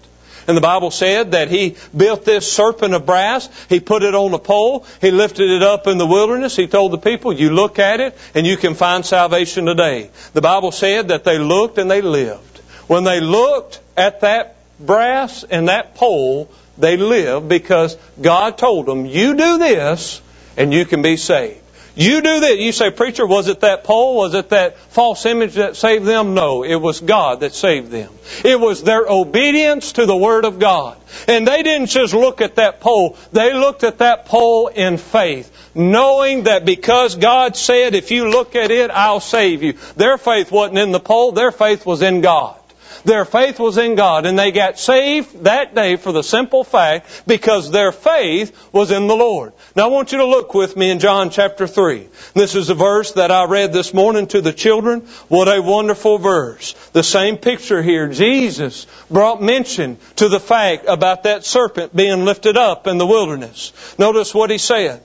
And 0.47 0.57
the 0.57 0.63
Bible 0.63 0.91
said 0.91 1.33
that 1.33 1.49
he 1.49 1.77
built 1.97 2.25
this 2.25 2.51
serpent 2.51 2.95
of 2.95 3.07
brass. 3.07 3.49
He 3.69 3.79
put 3.79 4.03
it 4.03 4.15
on 4.15 4.33
a 4.35 4.39
pole. 4.39 4.87
He 5.01 5.11
lifted 5.11 5.49
it 5.49 5.63
up 5.63 5.87
in 5.87 5.99
the 5.99 6.07
wilderness. 6.07 6.57
He 6.57 6.67
told 6.67 6.93
the 6.93 6.99
people, 6.99 7.33
you 7.33 7.51
look 7.51 7.79
at 7.79 8.01
it 8.01 8.17
and 8.35 8.47
you 8.47 8.57
can 8.57 8.75
find 8.75 9.05
salvation 9.05 9.67
today. 9.67 10.11
The 10.33 10.41
Bible 10.41 10.73
said 10.73 11.09
that 11.09 11.25
they 11.25 11.39
looked 11.39 11.79
and 11.79 11.91
they 11.91 12.01
lived. 12.01 12.50
When 12.91 13.05
they 13.05 13.21
looked 13.21 13.79
at 13.97 14.23
that 14.23 14.57
brass 14.81 15.45
and 15.45 15.69
that 15.69 15.95
pole, 15.95 16.51
they 16.77 16.97
lived 16.97 17.49
because 17.49 17.97
God 18.21 18.59
told 18.59 18.87
them, 18.87 19.07
you 19.07 19.37
do 19.37 19.59
this 19.59 20.21
and 20.57 20.75
you 20.75 20.85
can 20.85 21.01
be 21.01 21.17
saved. 21.17 21.61
You 21.95 22.21
do 22.21 22.41
this. 22.41 22.59
You 22.59 22.73
say, 22.73 22.91
preacher, 22.91 23.25
was 23.25 23.47
it 23.47 23.61
that 23.61 23.85
pole? 23.85 24.17
Was 24.17 24.35
it 24.35 24.49
that 24.49 24.77
false 24.77 25.25
image 25.25 25.55
that 25.55 25.77
saved 25.77 26.05
them? 26.05 26.35
No, 26.35 26.65
it 26.65 26.75
was 26.75 26.99
God 26.99 27.41
that 27.41 27.55
saved 27.55 27.93
them. 27.93 28.13
It 28.45 28.59
was 28.59 28.83
their 28.83 29.07
obedience 29.07 29.93
to 29.93 30.05
the 30.05 30.17
Word 30.17 30.45
of 30.45 30.59
God. 30.59 30.97
And 31.29 31.47
they 31.47 31.63
didn't 31.63 31.91
just 31.91 32.13
look 32.13 32.41
at 32.41 32.57
that 32.57 32.81
pole. 32.81 33.17
They 33.31 33.55
looked 33.55 33.85
at 33.85 33.99
that 33.99 34.27
pole 34.27 34.67
in 34.67 34.97
faith, 34.97 35.71
knowing 35.77 36.43
that 36.45 36.65
because 36.65 37.15
God 37.15 37.55
said, 37.55 37.95
if 37.95 38.11
you 38.11 38.31
look 38.31 38.57
at 38.57 38.73
it, 38.73 38.91
I'll 38.91 39.21
save 39.21 39.63
you. 39.63 39.75
Their 39.95 40.19
faith 40.19 40.51
wasn't 40.51 40.79
in 40.79 40.91
the 40.91 40.99
pole. 40.99 41.31
Their 41.31 41.53
faith 41.53 41.87
was 41.87 42.03
in 42.03 42.21
God. 42.21 42.57
Their 43.05 43.25
faith 43.25 43.59
was 43.59 43.79
in 43.79 43.95
God, 43.95 44.27
and 44.27 44.39
they 44.39 44.53
got 44.53 44.79
saved 44.79 45.45
that 45.45 45.75
day 45.75 45.97
for 45.97 46.13
the 46.13 46.23
simple 46.23 46.65
fact 46.65 47.23
because 47.27 47.71
their 47.71 47.93
faith 47.93 48.57
was 48.73 48.91
in 48.91 49.07
the 49.07 49.17
Lord. 49.17 49.53
Now 49.75 49.85
I 49.85 49.89
want 49.89 50.13
you 50.13 50.19
to 50.19 50.27
look 50.27 50.55
with 50.55 50.77
me 50.77 50.91
in 50.91 50.99
John 50.99 51.31
chapter 51.31 51.67
3. 51.67 52.09
This 52.35 52.55
is 52.55 52.69
a 52.69 52.75
verse 52.75 53.13
that 53.13 53.31
I 53.31 53.45
read 53.45 53.73
this 53.73 53.95
morning 53.95 54.27
to 54.29 54.41
the 54.41 54.53
children. 54.53 55.01
What 55.29 55.49
a 55.49 55.63
wonderful 55.63 56.19
verse. 56.19 56.75
The 56.93 57.03
same 57.03 57.37
picture 57.37 57.83
here. 57.83 58.09
Jesus 58.09 58.87
brought 59.11 59.43
mention 59.43 59.97
to 60.17 60.29
the 60.29 60.41
fact 60.41 60.85
about 60.87 61.23
that 61.23 61.45
serpent 61.45 61.95
being 61.95 62.25
lifted 62.25 62.57
up 62.57 62.87
in 62.87 62.99
the 62.99 63.07
wilderness. 63.07 63.73
Notice 63.99 64.35
what 64.35 64.51
he 64.51 64.59
said 64.59 65.03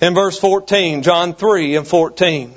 in 0.00 0.14
verse 0.14 0.38
14, 0.38 1.02
John 1.02 1.34
3 1.34 1.76
and 1.76 1.86
14. 1.86 2.54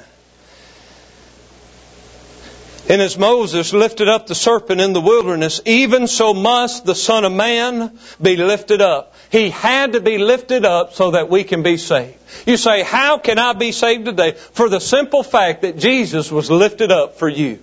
And 2.91 3.01
as 3.01 3.17
Moses 3.17 3.71
lifted 3.71 4.09
up 4.09 4.27
the 4.27 4.35
serpent 4.35 4.81
in 4.81 4.91
the 4.91 4.99
wilderness, 4.99 5.61
even 5.65 6.07
so 6.07 6.33
must 6.33 6.85
the 6.85 6.93
Son 6.93 7.23
of 7.23 7.31
Man 7.31 7.97
be 8.21 8.35
lifted 8.35 8.81
up. 8.81 9.15
He 9.31 9.49
had 9.49 9.93
to 9.93 10.01
be 10.01 10.17
lifted 10.17 10.65
up 10.65 10.91
so 10.91 11.11
that 11.11 11.29
we 11.29 11.45
can 11.45 11.63
be 11.63 11.77
saved. 11.77 12.17
You 12.45 12.57
say, 12.57 12.83
how 12.83 13.17
can 13.17 13.39
I 13.39 13.53
be 13.53 13.71
saved 13.71 14.03
today? 14.03 14.33
For 14.33 14.67
the 14.67 14.81
simple 14.81 15.23
fact 15.23 15.61
that 15.61 15.77
Jesus 15.77 16.29
was 16.29 16.51
lifted 16.51 16.91
up 16.91 17.17
for 17.17 17.29
you. 17.29 17.59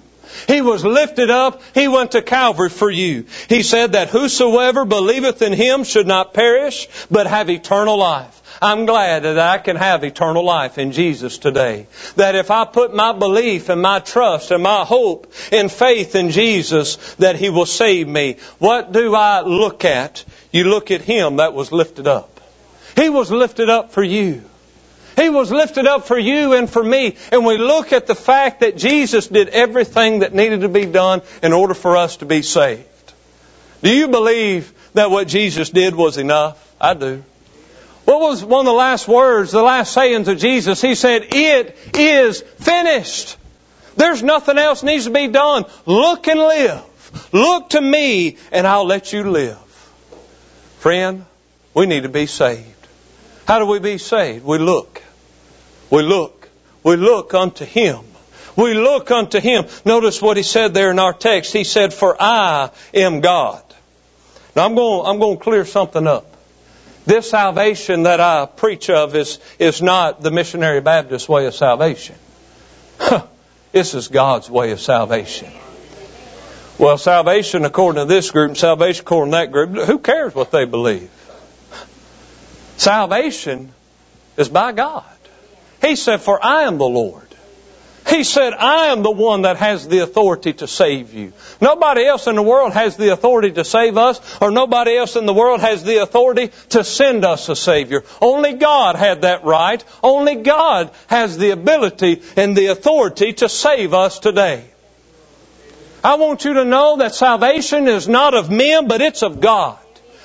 He 0.47 0.63
was 0.63 0.83
lifted 0.83 1.29
up. 1.29 1.61
He 1.75 1.89
went 1.89 2.13
to 2.13 2.23
Calvary 2.23 2.71
for 2.71 2.91
you. 2.91 3.27
He 3.51 3.63
said 3.63 3.93
that 3.93 4.09
whosoever 4.09 4.87
believeth 4.87 5.43
in 5.43 5.53
him 5.53 5.85
should 5.85 6.07
not 6.07 6.33
perish, 6.33 6.89
but 7.11 7.27
have 7.27 7.51
eternal 7.51 7.99
life. 7.99 8.38
I'm 8.61 8.87
glad 8.87 9.23
that 9.23 9.39
I 9.39 9.59
can 9.59 9.77
have 9.77 10.03
eternal 10.03 10.45
life 10.45 10.79
in 10.79 10.93
Jesus 10.93 11.39
today. 11.39 11.87
That 12.17 12.35
if 12.35 12.51
I 12.51 12.65
put 12.65 12.95
my 12.95 13.13
belief 13.13 13.69
and 13.69 13.81
my 13.81 14.01
trust 14.01 14.51
and 14.51 14.63
my 14.63 14.85
hope 14.85 15.33
and 15.53 15.71
faith 15.71 16.15
in 16.15 16.31
Jesus, 16.31 16.97
that 17.17 17.37
He 17.37 17.51
will 17.51 17.67
save 17.67 18.09
me. 18.09 18.37
What 18.59 18.93
do 18.93 19.15
I 19.15 19.43
look 19.43 19.85
at? 19.85 20.25
You 20.51 20.65
look 20.65 20.91
at 20.91 21.03
Him 21.03 21.37
that 21.37 21.55
was 21.55 21.71
lifted 21.71 22.09
up. 22.09 22.41
He 22.97 23.09
was 23.09 23.31
lifted 23.31 23.71
up 23.71 23.93
for 23.93 24.03
you. 24.03 24.43
He 25.17 25.29
was 25.31 25.51
lifted 25.51 25.87
up 25.87 26.07
for 26.07 26.19
you 26.19 26.55
and 26.55 26.71
for 26.71 26.83
me. 26.83 27.17
And 27.33 27.45
we 27.45 27.59
look 27.59 27.93
at 27.93 28.07
the 28.07 28.15
fact 28.15 28.61
that 28.61 28.77
Jesus 28.77 29.27
did 29.27 29.49
everything 29.49 30.21
that 30.21 30.35
needed 30.35 30.61
to 30.61 30.69
be 30.69 30.87
done 30.87 31.23
in 31.43 31.53
order 31.53 31.75
for 31.75 31.97
us 31.97 32.19
to 32.19 32.27
be 32.27 32.43
saved. 32.43 32.85
Do 33.83 33.93
you 33.93 34.09
believe 34.09 34.73
that 34.95 35.11
what 35.11 35.29
Jesus 35.29 35.71
did 35.71 35.95
was 35.95 36.19
enough? 36.19 36.65
I 36.81 36.95
do. 36.95 37.25
What 38.09 38.21
was 38.21 38.43
one 38.43 38.61
of 38.61 38.65
the 38.65 38.73
last 38.73 39.07
words, 39.07 39.51
the 39.51 39.61
last 39.61 39.93
sayings 39.93 40.29
of 40.29 40.39
Jesus? 40.39 40.81
He 40.81 40.95
said, 40.95 41.27
It 41.31 41.77
is 41.93 42.41
finished. 42.41 43.37
There's 43.99 44.23
nothing 44.23 44.57
else 44.57 44.83
needs 44.83 45.05
to 45.05 45.11
be 45.11 45.27
done. 45.27 45.67
Look 45.85 46.27
and 46.27 46.41
live. 46.41 47.29
Look 47.33 47.69
to 47.71 47.81
me 47.83 48.39
and 48.51 48.67
I'll 48.67 48.87
let 48.87 49.13
you 49.13 49.31
live. 49.31 49.59
Friend, 50.79 51.27
we 51.75 51.85
need 51.85 52.05
to 52.05 52.09
be 52.09 52.25
saved. 52.25 52.89
How 53.47 53.59
do 53.59 53.67
we 53.67 53.79
be 53.79 53.99
saved? 53.99 54.43
We 54.43 54.57
look. 54.57 55.03
We 55.91 56.01
look. 56.01 56.49
We 56.83 56.97
look 56.97 57.35
unto 57.35 57.67
Him. 57.67 58.01
We 58.57 58.73
look 58.73 59.11
unto 59.11 59.39
Him. 59.39 59.67
Notice 59.85 60.23
what 60.23 60.39
He 60.39 60.45
said 60.45 60.73
there 60.73 60.91
in 60.91 60.99
our 60.99 61.13
text. 61.13 61.53
He 61.53 61.65
said, 61.65 61.93
For 61.93 62.17
I 62.19 62.71
am 62.95 63.21
God. 63.21 63.63
Now 64.57 64.65
I'm 64.65 64.75
going, 64.75 65.07
I'm 65.07 65.19
going 65.19 65.37
to 65.37 65.45
clear 65.45 65.67
something 65.67 66.07
up. 66.07 66.28
This 67.09 67.31
salvation 67.31 68.03
that 68.03 68.21
I 68.21 68.45
preach 68.45 68.91
of 68.91 69.17
is, 69.17 69.39
is 69.59 69.81
not 69.81 70.21
the 70.21 70.31
missionary 70.31 70.83
Baptist 70.83 71.27
way 71.27 71.47
of 71.47 71.55
salvation. 71.55 72.17
this 73.73 73.95
is 73.95 74.09
God's 74.09 74.51
way 74.51 74.73
of 74.73 74.81
salvation. 74.81 75.51
Well, 76.77 76.99
salvation 76.99 77.65
according 77.65 78.03
to 78.03 78.05
this 78.05 78.31
group, 78.31 78.59
salvation 78.59 79.01
according 79.07 79.33
to 79.33 79.39
that 79.39 79.53
group, 79.53 79.87
who 79.87 79.99
cares 80.01 80.35
what 80.35 80.51
they 80.51 80.67
believe? 80.67 81.09
Salvation 82.77 83.73
is 84.37 84.51
by 84.51 84.73
God. 84.73 85.03
He 85.81 85.97
said, 85.97 86.21
For 86.21 86.45
I 86.45 86.65
am 86.65 86.77
the 86.77 86.85
Lord. 86.85 87.28
He 88.09 88.25
said, 88.25 88.55
I 88.55 88.87
am 88.87 89.03
the 89.03 89.11
one 89.11 89.43
that 89.43 89.59
has 89.59 89.87
the 89.87 89.99
authority 89.99 90.55
to 90.55 90.67
save 90.67 91.13
you. 91.13 91.35
Nobody 91.61 92.07
else 92.07 92.27
in 92.27 92.37
the 92.37 92.43
world 92.43 92.73
has 92.73 92.97
the 92.97 93.13
authority 93.13 93.53
to 93.53 93.65
save 93.65 93.99
us, 93.99 94.21
or 94.41 94.51
nobody 94.51 94.97
else 94.97 95.17
in 95.17 95.27
the 95.27 95.35
world 95.35 95.61
has 95.61 95.85
the 95.85 95.99
authority 95.99 96.51
to 96.71 96.85
send 96.85 97.27
us 97.27 97.49
a 97.51 97.57
Savior. 97.57 98.05
Only 98.21 98.55
God 98.55 98.97
had 98.97 99.23
that 99.23 99.45
right. 99.45 99.85
Only 100.03 100.37
God 100.37 100.91
has 101.09 101.37
the 101.37 101.51
ability 101.51 102.23
and 102.37 102.57
the 102.57 102.67
authority 102.67 103.35
to 103.35 103.49
save 103.49 103.93
us 103.93 104.19
today. 104.19 104.65
I 106.03 106.15
want 106.15 106.45
you 106.45 106.55
to 106.55 106.65
know 106.65 106.99
that 106.99 107.15
salvation 107.15 107.89
is 107.89 108.09
not 108.09 108.33
of 108.33 108.51
men, 108.51 108.89
but 108.89 109.03
it's 109.03 109.23
of 109.23 109.41
God. 109.41 109.79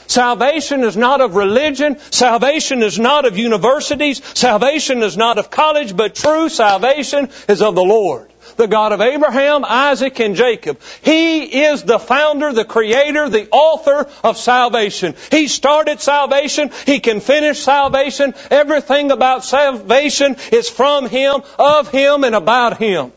Salvation 0.08 0.84
is 0.84 0.98
not 0.98 1.22
of 1.22 1.36
religion. 1.36 1.98
Salvation 2.12 2.84
is 2.84 3.00
not 3.00 3.26
of 3.26 3.38
universities. 3.38 4.22
Salvation 4.38 5.02
is 5.04 5.18
not 5.18 5.38
of 5.38 5.50
college, 5.50 5.96
but 5.96 6.16
true 6.16 6.50
salvation 6.50 7.30
is 7.48 7.62
of 7.62 7.76
the 7.76 7.84
Lord. 7.84 8.30
The 8.58 8.68
God 8.68 8.92
of 8.92 9.02
Abraham, 9.02 9.66
Isaac, 9.66 10.20
and 10.20 10.36
Jacob. 10.36 10.80
He 11.02 11.64
is 11.64 11.84
the 11.84 11.98
founder, 11.98 12.54
the 12.54 12.66
creator, 12.66 13.30
the 13.30 13.50
author 13.50 14.08
of 14.24 14.38
salvation. 14.38 15.16
He 15.32 15.48
started 15.48 16.02
salvation. 16.02 16.72
He 16.86 17.00
can 17.00 17.20
finish 17.20 17.60
salvation. 17.60 18.36
Everything 18.52 19.12
about 19.12 19.44
salvation 19.44 20.36
is 20.52 20.70
from 20.70 21.08
Him, 21.08 21.42
of 21.58 21.90
Him, 21.90 22.24
and 22.24 22.36
about 22.36 22.78
Him. 22.78 23.12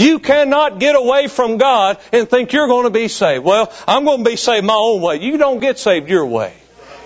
You 0.00 0.18
cannot 0.18 0.78
get 0.78 0.96
away 0.96 1.26
from 1.28 1.58
God 1.58 1.98
and 2.10 2.26
think 2.26 2.54
you're 2.54 2.68
going 2.68 2.84
to 2.84 2.90
be 2.90 3.08
saved. 3.08 3.44
Well, 3.44 3.70
I'm 3.86 4.06
going 4.06 4.24
to 4.24 4.30
be 4.30 4.36
saved 4.36 4.64
my 4.64 4.74
own 4.74 5.02
way. 5.02 5.20
You 5.20 5.36
don't 5.36 5.60
get 5.60 5.78
saved 5.78 6.08
your 6.08 6.24
way. 6.24 6.54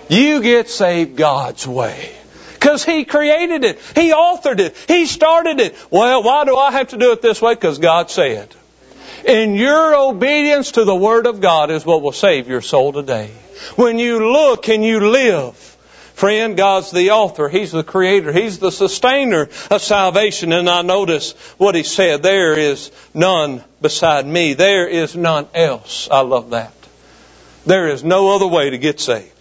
You 0.07 0.41
get 0.41 0.69
saved 0.69 1.17
God's 1.17 1.67
way. 1.67 2.15
Because 2.53 2.85
He 2.85 3.03
created 3.03 3.65
it. 3.65 3.79
He 3.95 4.11
authored 4.11 4.59
it. 4.59 4.77
He 4.87 5.07
started 5.07 5.59
it. 5.59 5.75
Well, 5.91 6.23
why 6.23 6.45
do 6.45 6.55
I 6.55 6.71
have 6.71 6.87
to 6.89 6.97
do 6.97 7.11
it 7.11 7.21
this 7.21 7.41
way? 7.41 7.53
Because 7.53 7.79
God 7.79 8.09
said. 8.09 8.55
And 9.27 9.57
your 9.57 9.93
obedience 9.95 10.71
to 10.73 10.85
the 10.85 10.95
Word 10.95 11.27
of 11.27 11.41
God 11.41 11.71
is 11.71 11.85
what 11.85 12.01
will 12.01 12.13
save 12.13 12.47
your 12.47 12.61
soul 12.61 12.93
today. 12.93 13.29
When 13.75 13.99
you 13.99 14.31
look 14.31 14.69
and 14.69 14.85
you 14.85 15.09
live, 15.09 15.74
Friend, 16.25 16.57
God's 16.57 16.89
the 16.89 17.11
author. 17.11 17.49
He's 17.49 17.71
the 17.71 17.83
creator. 17.83 18.31
He's 18.31 18.57
the 18.57 18.71
sustainer 18.71 19.47
of 19.69 19.79
salvation. 19.79 20.53
And 20.53 20.67
I 20.67 20.81
notice 20.81 21.33
what 21.59 21.75
he 21.75 21.83
said. 21.83 22.23
There 22.23 22.57
is 22.57 22.89
none 23.13 23.63
beside 23.79 24.25
me. 24.25 24.55
There 24.55 24.87
is 24.87 25.15
none 25.15 25.47
else. 25.53 26.09
I 26.09 26.21
love 26.21 26.49
that. 26.49 26.73
There 27.67 27.89
is 27.89 28.03
no 28.03 28.33
other 28.33 28.47
way 28.47 28.71
to 28.71 28.79
get 28.79 28.99
saved. 28.99 29.34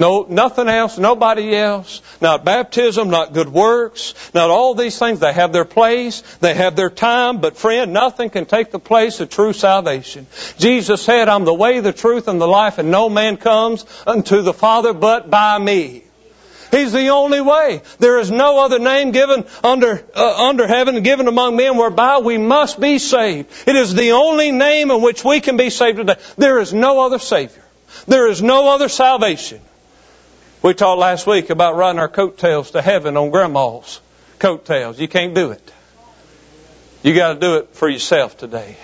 No, 0.00 0.24
nothing 0.26 0.66
else, 0.66 0.96
nobody 0.96 1.54
else. 1.54 2.00
Not 2.22 2.42
baptism, 2.42 3.10
not 3.10 3.34
good 3.34 3.50
works, 3.50 4.14
not 4.32 4.48
all 4.48 4.74
these 4.74 4.98
things. 4.98 5.20
They 5.20 5.34
have 5.34 5.52
their 5.52 5.66
place, 5.66 6.22
they 6.40 6.54
have 6.54 6.74
their 6.74 6.88
time, 6.88 7.42
but 7.42 7.58
friend, 7.58 7.92
nothing 7.92 8.30
can 8.30 8.46
take 8.46 8.70
the 8.70 8.78
place 8.78 9.20
of 9.20 9.28
true 9.28 9.52
salvation. 9.52 10.26
Jesus 10.56 11.02
said, 11.02 11.28
I'm 11.28 11.44
the 11.44 11.52
way, 11.52 11.80
the 11.80 11.92
truth, 11.92 12.28
and 12.28 12.40
the 12.40 12.48
life, 12.48 12.78
and 12.78 12.90
no 12.90 13.10
man 13.10 13.36
comes 13.36 13.84
unto 14.06 14.40
the 14.40 14.54
Father 14.54 14.94
but 14.94 15.28
by 15.28 15.58
me. 15.58 16.04
He's 16.70 16.92
the 16.92 17.08
only 17.08 17.42
way. 17.42 17.82
There 17.98 18.20
is 18.20 18.30
no 18.30 18.64
other 18.64 18.78
name 18.78 19.10
given 19.10 19.44
under, 19.62 20.02
uh, 20.14 20.48
under 20.48 20.66
heaven 20.66 21.02
given 21.02 21.28
among 21.28 21.56
men 21.56 21.76
whereby 21.76 22.20
we 22.20 22.38
must 22.38 22.80
be 22.80 22.98
saved. 22.98 23.50
It 23.66 23.76
is 23.76 23.92
the 23.92 24.12
only 24.12 24.50
name 24.50 24.90
in 24.90 25.02
which 25.02 25.26
we 25.26 25.40
can 25.40 25.58
be 25.58 25.68
saved 25.68 25.98
today. 25.98 26.16
There 26.38 26.58
is 26.58 26.72
no 26.72 27.00
other 27.00 27.18
Savior. 27.18 27.62
There 28.06 28.28
is 28.28 28.40
no 28.40 28.70
other 28.70 28.88
salvation. 28.88 29.60
We 30.62 30.74
talked 30.74 30.98
last 30.98 31.26
week 31.26 31.48
about 31.48 31.76
riding 31.76 31.98
our 31.98 32.08
coattails 32.08 32.72
to 32.72 32.82
heaven 32.82 33.16
on 33.16 33.30
grandma's 33.30 34.00
coattails. 34.38 35.00
You 35.00 35.08
can't 35.08 35.34
do 35.34 35.52
it. 35.52 35.72
You 37.02 37.14
got 37.14 37.34
to 37.34 37.40
do 37.40 37.56
it 37.56 37.74
for 37.74 37.88
yourself 37.88 38.36
today. 38.36 38.76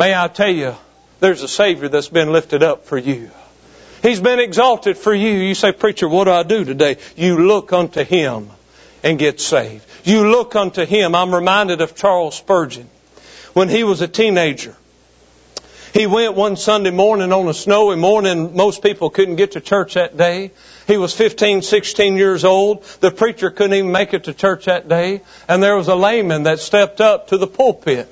May 0.00 0.12
I 0.16 0.26
tell 0.26 0.50
you, 0.50 0.74
there's 1.20 1.44
a 1.44 1.48
Savior 1.48 1.88
that's 1.88 2.08
been 2.08 2.32
lifted 2.32 2.64
up 2.64 2.86
for 2.86 2.98
you. 2.98 3.30
He's 4.02 4.20
been 4.20 4.40
exalted 4.40 4.98
for 4.98 5.14
you. 5.14 5.30
You 5.30 5.54
say, 5.54 5.70
Preacher, 5.70 6.08
what 6.08 6.24
do 6.24 6.32
I 6.32 6.42
do 6.42 6.64
today? 6.64 6.96
You 7.16 7.46
look 7.46 7.72
unto 7.72 8.02
Him 8.02 8.50
and 9.04 9.16
get 9.16 9.40
saved. 9.40 9.86
You 10.04 10.28
look 10.28 10.56
unto 10.56 10.84
Him. 10.84 11.14
I'm 11.14 11.32
reminded 11.32 11.80
of 11.82 11.94
Charles 11.94 12.36
Spurgeon 12.36 12.88
when 13.52 13.68
he 13.68 13.84
was 13.84 14.00
a 14.00 14.08
teenager. 14.08 14.76
He 15.98 16.06
went 16.06 16.34
one 16.34 16.54
Sunday 16.54 16.92
morning 16.92 17.32
on 17.32 17.48
a 17.48 17.52
snowy 17.52 17.96
morning. 17.96 18.54
Most 18.54 18.84
people 18.84 19.10
couldn't 19.10 19.34
get 19.34 19.52
to 19.52 19.60
church 19.60 19.94
that 19.94 20.16
day. 20.16 20.52
He 20.86 20.96
was 20.96 21.12
15, 21.12 21.62
16 21.62 22.16
years 22.16 22.44
old. 22.44 22.84
The 23.00 23.10
preacher 23.10 23.50
couldn't 23.50 23.74
even 23.74 23.90
make 23.90 24.14
it 24.14 24.22
to 24.24 24.32
church 24.32 24.66
that 24.66 24.88
day. 24.88 25.22
And 25.48 25.60
there 25.60 25.74
was 25.74 25.88
a 25.88 25.96
layman 25.96 26.44
that 26.44 26.60
stepped 26.60 27.00
up 27.00 27.28
to 27.30 27.36
the 27.36 27.48
pulpit. 27.48 28.08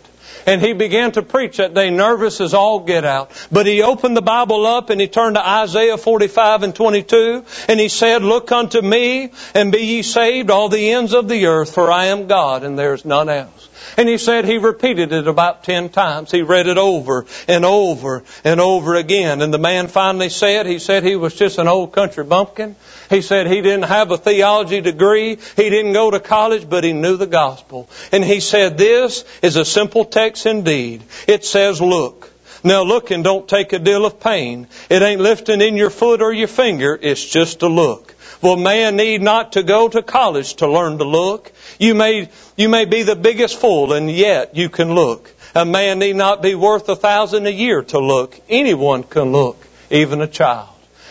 And 0.46 0.62
he 0.62 0.72
began 0.72 1.12
to 1.12 1.22
preach 1.22 1.56
that 1.56 1.74
day, 1.74 1.90
nervous 1.90 2.40
as 2.40 2.54
all 2.54 2.80
get 2.80 3.04
out. 3.04 3.30
But 3.50 3.66
he 3.66 3.82
opened 3.82 4.16
the 4.16 4.22
Bible 4.22 4.64
up 4.64 4.90
and 4.90 5.00
he 5.00 5.08
turned 5.08 5.34
to 5.34 5.46
Isaiah 5.46 5.98
45 5.98 6.62
and 6.62 6.74
22 6.74 7.44
and 7.68 7.80
he 7.80 7.88
said, 7.88 8.22
Look 8.22 8.52
unto 8.52 8.80
me 8.80 9.32
and 9.54 9.72
be 9.72 9.78
ye 9.78 10.02
saved, 10.02 10.50
all 10.50 10.68
the 10.68 10.92
ends 10.92 11.12
of 11.12 11.28
the 11.28 11.46
earth, 11.46 11.74
for 11.74 11.90
I 11.90 12.06
am 12.06 12.28
God 12.28 12.62
and 12.62 12.78
there 12.78 12.94
is 12.94 13.04
none 13.04 13.28
else. 13.28 13.68
And 13.96 14.08
he 14.08 14.18
said 14.18 14.44
he 14.44 14.58
repeated 14.58 15.12
it 15.12 15.26
about 15.26 15.64
ten 15.64 15.88
times. 15.88 16.30
He 16.30 16.42
read 16.42 16.66
it 16.66 16.78
over 16.78 17.24
and 17.48 17.64
over 17.64 18.24
and 18.44 18.60
over 18.60 18.94
again. 18.94 19.40
And 19.40 19.52
the 19.52 19.58
man 19.58 19.88
finally 19.88 20.28
said, 20.28 20.66
he 20.66 20.78
said 20.78 21.02
he 21.02 21.16
was 21.16 21.34
just 21.34 21.58
an 21.58 21.68
old 21.68 21.92
country 21.92 22.24
bumpkin. 22.24 22.76
He 23.08 23.22
said 23.22 23.46
he 23.46 23.62
didn't 23.62 23.84
have 23.84 24.10
a 24.10 24.18
theology 24.18 24.80
degree. 24.80 25.36
He 25.56 25.70
didn't 25.70 25.92
go 25.92 26.10
to 26.10 26.20
college, 26.20 26.68
but 26.68 26.84
he 26.84 26.92
knew 26.92 27.16
the 27.16 27.26
gospel. 27.26 27.88
And 28.12 28.24
he 28.24 28.40
said, 28.40 28.76
this 28.76 29.24
is 29.42 29.56
a 29.56 29.64
simple 29.64 30.04
text 30.04 30.35
indeed. 30.44 31.02
It 31.26 31.44
says, 31.44 31.80
look. 31.80 32.30
Now 32.64 32.82
look 32.82 33.12
and 33.12 33.22
don't 33.22 33.48
take 33.48 33.72
a 33.72 33.78
deal 33.78 34.04
of 34.04 34.18
pain. 34.18 34.66
It 34.90 35.00
ain't 35.00 35.20
lifting 35.20 35.60
in 35.60 35.76
your 35.76 35.90
foot 35.90 36.20
or 36.20 36.32
your 36.32 36.48
finger. 36.48 36.98
It's 37.00 37.24
just 37.24 37.62
a 37.62 37.68
look. 37.68 38.14
Well, 38.42 38.56
man 38.56 38.96
need 38.96 39.22
not 39.22 39.52
to 39.52 39.62
go 39.62 39.88
to 39.88 40.02
college 40.02 40.56
to 40.56 40.66
learn 40.66 40.98
to 40.98 41.04
look. 41.04 41.52
You 41.78 41.94
may, 41.94 42.28
you 42.56 42.68
may 42.68 42.84
be 42.84 43.02
the 43.02 43.16
biggest 43.16 43.58
fool 43.60 43.92
and 43.92 44.10
yet 44.10 44.56
you 44.56 44.68
can 44.68 44.94
look. 44.94 45.32
A 45.54 45.64
man 45.64 46.00
need 46.00 46.16
not 46.16 46.42
be 46.42 46.54
worth 46.54 46.88
a 46.88 46.96
thousand 46.96 47.46
a 47.46 47.50
year 47.50 47.82
to 47.82 47.98
look. 47.98 48.38
Anyone 48.48 49.04
can 49.04 49.32
look, 49.32 49.64
even 49.90 50.20
a 50.20 50.26
child. 50.26 50.68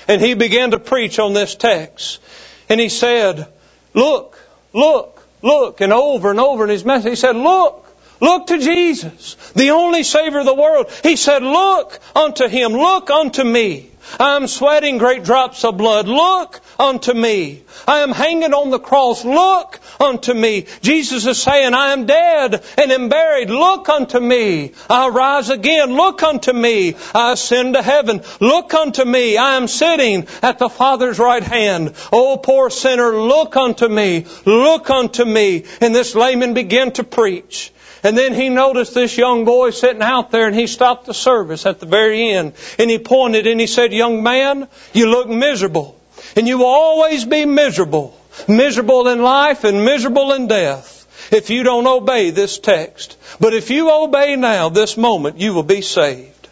And 0.08 0.22
he 0.22 0.36
began 0.36 0.72
to 0.72 0.80
preach 0.80 1.18
on 1.18 1.34
this 1.34 1.56
text. 1.56 2.22
And 2.70 2.80
he 2.80 2.90
said, 2.90 3.48
look, 3.94 4.38
look, 4.74 5.26
look, 5.42 5.82
and 5.82 5.94
over 5.94 6.30
and 6.30 6.40
over 6.40 6.64
in 6.64 6.70
his 6.70 6.86
message, 6.86 7.10
he 7.10 7.16
said, 7.16 7.36
look, 7.36 7.85
Look 8.20 8.48
to 8.48 8.58
Jesus, 8.58 9.36
the 9.56 9.72
only 9.72 10.04
Savior 10.04 10.40
of 10.40 10.46
the 10.46 10.54
world. 10.54 10.90
He 11.04 11.16
said, 11.16 11.44
Look 11.44 12.00
unto 12.16 12.48
Him, 12.48 12.74
look 12.74 13.10
unto 13.10 13.44
me. 13.44 13.92
I 14.20 14.36
am 14.36 14.48
sweating 14.48 14.98
great 14.98 15.24
drops 15.24 15.64
of 15.64 15.78
blood. 15.78 16.08
Look 16.08 16.62
unto 16.80 17.14
me. 17.14 17.64
I 17.88 18.00
am 18.00 18.12
hanging 18.12 18.54
on 18.54 18.70
the 18.70 18.80
cross. 18.80 19.26
Look 19.26 19.80
unto 20.00 20.34
me. 20.34 20.68
Jesus 20.82 21.26
is 21.26 21.42
saying, 21.42 21.74
I 21.74 21.92
am 21.92 22.06
dead 22.06 22.64
and 22.78 22.92
am 22.92 23.10
buried. 23.10 23.50
Look 23.50 23.90
unto 23.90 24.20
me. 24.20 24.74
I 24.90 25.10
rise 25.10 25.50
again. 25.50 25.94
Look 25.94 26.24
unto 26.24 26.54
me. 26.54 26.96
I 27.14 27.34
ascend 27.34 27.74
to 27.74 27.82
heaven. 27.82 28.22
Look 28.40 28.74
unto 28.74 29.04
me. 29.04 29.38
I 29.38 29.56
am 29.56 29.68
sitting 29.68 30.28
at 30.42 30.60
the 30.60 30.70
Father's 30.70 31.20
right 31.20 31.44
hand. 31.44 31.94
Oh, 32.14 32.38
poor 32.38 32.70
sinner, 32.70 33.18
look 33.18 33.58
unto 33.58 33.88
me. 33.88 34.26
Look 34.46 34.90
unto 34.90 35.26
me. 35.26 35.66
And 35.82 35.94
this 35.94 36.16
layman 36.16 36.54
began 36.54 36.92
to 36.94 37.04
preach. 37.04 37.74
And 38.06 38.16
then 38.16 38.36
he 38.36 38.50
noticed 38.50 38.94
this 38.94 39.18
young 39.18 39.46
boy 39.46 39.72
sitting 39.72 40.04
out 40.04 40.30
there 40.30 40.46
and 40.46 40.56
he 40.56 40.68
stopped 40.68 41.08
the 41.08 41.14
service 41.14 41.66
at 41.66 41.80
the 41.80 41.88
very 41.88 42.30
end 42.30 42.54
and 42.78 42.90
he 42.90 43.00
pointed 43.00 43.48
and 43.48 43.60
he 43.60 43.66
said, 43.66 43.92
young 43.92 44.22
man, 44.22 44.68
you 44.94 45.10
look 45.10 45.28
miserable 45.28 46.00
and 46.36 46.48
you 46.48 46.60
will 46.60 46.68
always 46.68 47.26
be 47.26 47.46
miserable. 47.46 48.16
Miserable 48.48 49.08
in 49.08 49.24
life 49.24 49.64
and 49.64 49.84
miserable 49.84 50.34
in 50.34 50.48
death 50.48 51.32
if 51.34 51.50
you 51.50 51.64
don't 51.64 51.88
obey 51.88 52.30
this 52.30 52.60
text. 52.60 53.18
But 53.40 53.56
if 53.56 53.72
you 53.72 53.92
obey 53.92 54.36
now, 54.36 54.70
this 54.70 54.98
moment, 54.98 55.40
you 55.40 55.56
will 55.56 55.64
be 55.64 55.82
saved. 55.82 56.48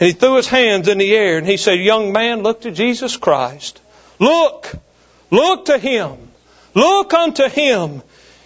And 0.00 0.08
he 0.08 0.12
threw 0.12 0.34
his 0.34 0.48
hands 0.48 0.88
in 0.88 0.98
the 0.98 1.14
air 1.14 1.38
and 1.38 1.46
he 1.46 1.58
said, 1.58 1.78
young 1.78 2.12
man, 2.12 2.42
look 2.42 2.62
to 2.62 2.72
Jesus 2.72 3.16
Christ. 3.16 3.80
Look! 4.18 4.74
Look 5.32 5.64
to 5.64 5.78
Him. 5.78 6.28
Look 6.74 7.14
unto 7.14 7.48
Him. 7.48 8.02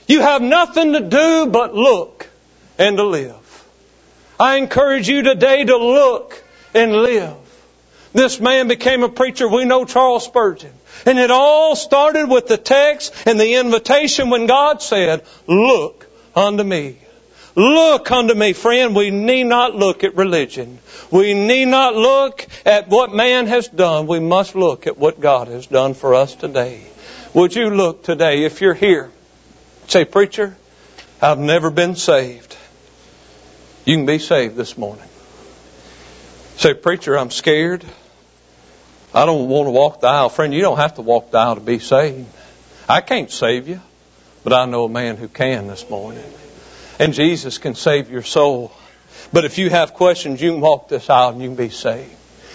You 0.07 0.21
have 0.21 0.43
nothing 0.43 0.93
to 0.93 1.01
do 1.01 1.47
but 1.47 1.75
look 1.75 2.29
and 2.79 2.97
to 2.97 3.05
live. 3.05 3.35
I 4.39 4.57
encourage 4.57 5.09
you 5.09 5.23
today 5.23 5.65
to 5.65 5.77
look 5.77 6.43
and 6.75 6.93
live. 6.93 7.35
This 8.13 8.41
man 8.41 8.69
became 8.69 9.03
a 9.03 9.09
preacher. 9.09 9.49
We 9.49 9.65
know 9.65 9.85
Charles 9.85 10.25
Spurgeon. 10.25 10.73
And 11.05 11.19
it 11.19 11.31
all 11.31 11.77
started 11.77 12.29
with 12.29 12.47
the 12.47 12.57
text 12.57 13.15
and 13.27 13.39
the 13.39 13.55
invitation 13.55 14.31
when 14.31 14.47
God 14.47 14.81
said, 14.81 15.25
look 15.47 16.07
unto 16.35 16.63
me. 16.63 16.99
Look 17.55 18.11
unto 18.11 18.35
me, 18.35 18.53
friend. 18.53 18.95
We 18.95 19.11
need 19.11 19.45
not 19.45 19.75
look 19.75 20.05
at 20.05 20.15
religion. 20.15 20.79
We 21.11 21.35
need 21.35 21.67
not 21.67 21.95
look 21.95 22.47
at 22.65 22.89
what 22.89 23.15
man 23.15 23.47
has 23.47 23.69
done. 23.69 24.07
We 24.07 24.21
must 24.21 24.55
look 24.55 24.87
at 24.87 24.99
what 24.99 25.21
God 25.21 25.49
has 25.49 25.67
done 25.67 25.95
for 25.95 26.15
us 26.15 26.35
today. 26.35 26.83
Would 27.35 27.55
you 27.55 27.71
look 27.71 28.03
today 28.03 28.45
if 28.45 28.61
you're 28.61 28.75
here? 28.75 29.11
Say, 29.89 30.05
preacher, 30.05 30.57
I've 31.23 31.39
never 31.39 31.71
been 31.71 31.95
saved. 31.95 32.57
You 33.85 33.97
can 33.97 34.07
be 34.07 34.19
saved 34.19 34.57
this 34.57 34.77
morning. 34.77 35.09
Say, 36.57 36.75
preacher, 36.75 37.17
I'm 37.17 37.31
scared. 37.31 37.85
I 39.15 39.27
don't 39.27 39.49
want 39.49 39.67
to 39.69 39.71
walk 39.71 40.01
the 40.01 40.09
aisle. 40.09 40.29
Friend, 40.29 40.53
you 40.53 40.61
don't 40.61 40.79
have 40.79 40.95
to 40.97 41.03
walk 41.03 41.31
the 41.31 41.39
aisle 41.39 41.55
to 41.55 41.61
be 41.61 41.79
saved. 41.79 42.27
I 42.89 43.01
can't 43.01 43.31
save 43.31 43.69
you, 43.69 43.81
but 44.43 44.53
I 44.53 44.65
know 44.65 44.85
a 44.85 44.89
man 44.89 45.17
who 45.17 45.29
can 45.29 45.69
this 45.69 45.89
morning. 45.89 46.25
And 46.99 47.15
Jesus 47.15 47.59
can 47.59 47.75
save 47.75 48.11
your 48.11 48.23
soul. 48.23 48.73
But 49.33 49.45
if 49.45 49.59
you 49.59 49.71
have 49.71 49.95
questions, 49.95 50.43
you 50.43 50.53
can 50.53 50.61
walk 50.61 50.89
this 50.89 51.09
aisle 51.09 51.31
and 51.31 51.43
you 51.43 51.49
can 51.49 51.57
be 51.57 51.69
saved. 51.69 52.15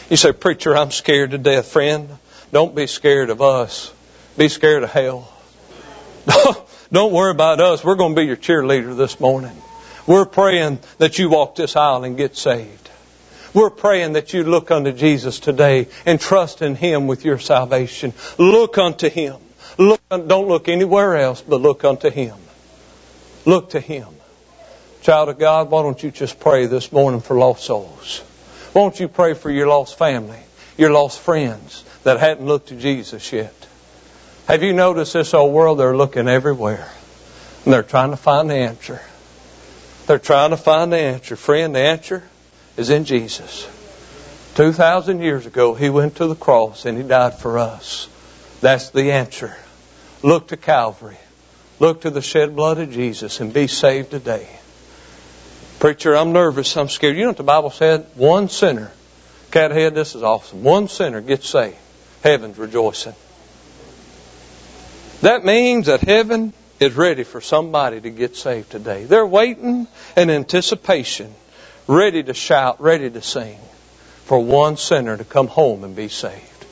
You 0.10 0.18
say, 0.18 0.34
preacher, 0.34 0.76
I'm 0.76 0.92
scared 0.92 1.32
to 1.32 1.38
death. 1.38 1.68
Friend, 1.68 2.10
don't 2.52 2.76
be 2.76 2.88
scared 2.88 3.30
of 3.30 3.42
us. 3.42 3.94
Be 4.38 4.50
scared 4.50 4.84
of 4.84 4.92
hell. 4.92 5.32
Don't 6.92 7.14
worry 7.14 7.32
about 7.32 7.62
us. 7.62 7.86
We're 7.86 7.96
going 7.96 8.16
to 8.16 8.22
be 8.22 8.28
your 8.28 8.36
cheerleader 8.36 8.98
this 8.98 9.18
morning. 9.20 9.56
We're 10.06 10.26
praying 10.26 10.80
that 10.98 11.18
you 11.20 11.30
walk 11.30 11.56
this 11.56 11.78
aisle 11.78 12.04
and 12.04 12.18
get 12.18 12.36
saved. 12.36 12.90
We're 13.54 13.70
praying 13.70 14.14
that 14.14 14.34
you 14.34 14.44
look 14.44 14.72
unto 14.72 14.92
Jesus 14.92 15.40
today 15.40 15.88
and 16.06 16.20
trust 16.20 16.62
in 16.62 16.76
Him 16.76 17.08
with 17.08 17.24
your 17.24 17.40
salvation. 17.40 18.14
Look 18.38 18.78
unto 18.78 19.10
Him. 19.10 19.38
Look, 19.78 20.02
don't 20.10 20.50
look 20.50 20.68
anywhere 20.68 21.16
else, 21.16 21.42
but 21.42 21.62
look 21.62 21.86
unto 21.86 22.10
Him. 22.10 22.36
Look 23.46 23.70
to 23.70 23.80
Him. 23.80 24.08
Child 25.02 25.30
of 25.30 25.40
God, 25.40 25.72
why 25.72 25.84
don't 25.84 26.02
you 26.04 26.12
just 26.12 26.40
pray 26.42 26.66
this 26.66 26.92
morning 26.92 27.22
for 27.22 27.38
lost 27.38 27.64
souls? 27.64 28.20
Why 28.74 28.82
don't 28.82 29.00
you 29.00 29.08
pray 29.08 29.34
for 29.34 29.50
your 29.50 29.68
lost 29.68 29.98
family, 29.98 30.40
your 30.78 30.92
lost 30.92 31.22
friends 31.22 31.86
that 32.04 32.20
hadn't 32.20 32.46
looked 32.46 32.68
to 32.70 32.76
Jesus 32.76 33.32
yet? 33.32 33.54
Have 34.52 34.64
you 34.64 34.74
noticed 34.74 35.14
this 35.14 35.34
old 35.34 35.54
world? 35.54 35.80
They're 35.80 35.96
looking 35.96 36.28
everywhere. 36.28 36.86
And 37.64 37.74
they're 37.74 37.84
trying 37.84 38.10
to 38.12 38.18
find 38.18 38.50
the 38.50 38.56
answer. 38.56 39.00
They're 40.08 40.20
trying 40.20 40.50
to 40.50 40.58
find 40.58 40.92
the 40.92 40.98
answer. 40.98 41.38
Friend, 41.38 41.74
the 41.74 41.80
answer 41.80 42.22
is 42.76 42.90
in 42.90 43.06
Jesus. 43.06 43.66
2,000 44.56 45.22
years 45.22 45.46
ago, 45.46 45.74
He 45.74 45.90
went 45.90 46.18
to 46.18 46.28
the 46.28 46.36
cross 46.36 46.84
and 46.84 46.98
He 46.98 47.04
died 47.06 47.36
for 47.36 47.60
us. 47.60 48.10
That's 48.60 48.90
the 48.90 49.14
answer. 49.14 49.56
Look 50.22 50.50
to 50.50 50.58
Calvary. 50.58 51.18
Look 51.80 52.02
to 52.02 52.10
the 52.10 52.22
shed 52.22 52.54
blood 52.54 52.78
of 52.78 52.92
Jesus 52.92 53.40
and 53.40 53.54
be 53.54 53.68
saved 53.68 54.12
today. 54.12 54.50
Preacher, 55.80 56.14
I'm 56.14 56.34
nervous. 56.34 56.76
I'm 56.76 56.90
scared. 56.90 57.16
You 57.16 57.22
know 57.22 57.30
what 57.30 57.38
the 57.38 57.44
Bible 57.44 57.70
said? 57.70 58.06
One 58.16 58.50
sinner. 58.50 58.92
Cathead, 59.52 59.96
this 59.96 60.14
is 60.14 60.24
awesome. 60.24 60.62
One 60.62 60.90
sinner 60.90 61.22
gets 61.22 61.48
saved. 61.48 61.78
Heaven's 62.22 62.58
rejoicing. 62.58 63.16
That 65.22 65.46
means 65.46 65.86
that 65.86 66.02
heaven 66.02 66.54
is 66.80 66.96
ready 66.96 67.24
for 67.24 67.42
somebody 67.42 68.02
to 68.02 68.10
get 68.10 68.36
saved 68.36 68.72
today. 68.72 69.06
They're 69.06 69.26
waiting 69.26 69.88
in 70.18 70.30
anticipation, 70.30 71.34
ready 71.88 72.24
to 72.24 72.34
shout, 72.34 72.82
ready 72.82 73.10
to 73.10 73.22
sing 73.22 73.60
for 74.26 74.44
one 74.44 74.78
sinner 74.78 75.16
to 75.16 75.24
come 75.24 75.48
home 75.48 75.84
and 75.84 75.96
be 75.96 76.08
saved. 76.08 76.66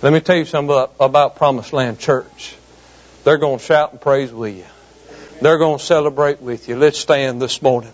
Let 0.00 0.12
me 0.12 0.20
tell 0.20 0.36
you 0.36 0.44
something 0.44 0.70
about, 0.70 0.94
about 1.00 1.36
Promised 1.36 1.72
Land 1.72 1.98
Church. 1.98 2.54
They're 3.24 3.38
going 3.38 3.58
to 3.58 3.64
shout 3.64 3.90
and 3.90 4.00
praise 4.00 4.32
with 4.32 4.56
you. 4.56 4.64
They're 5.42 5.58
going 5.58 5.78
to 5.78 5.84
celebrate 5.84 6.40
with 6.40 6.68
you. 6.68 6.76
Let's 6.76 6.98
stand 6.98 7.42
this 7.42 7.60
morning. 7.62 7.92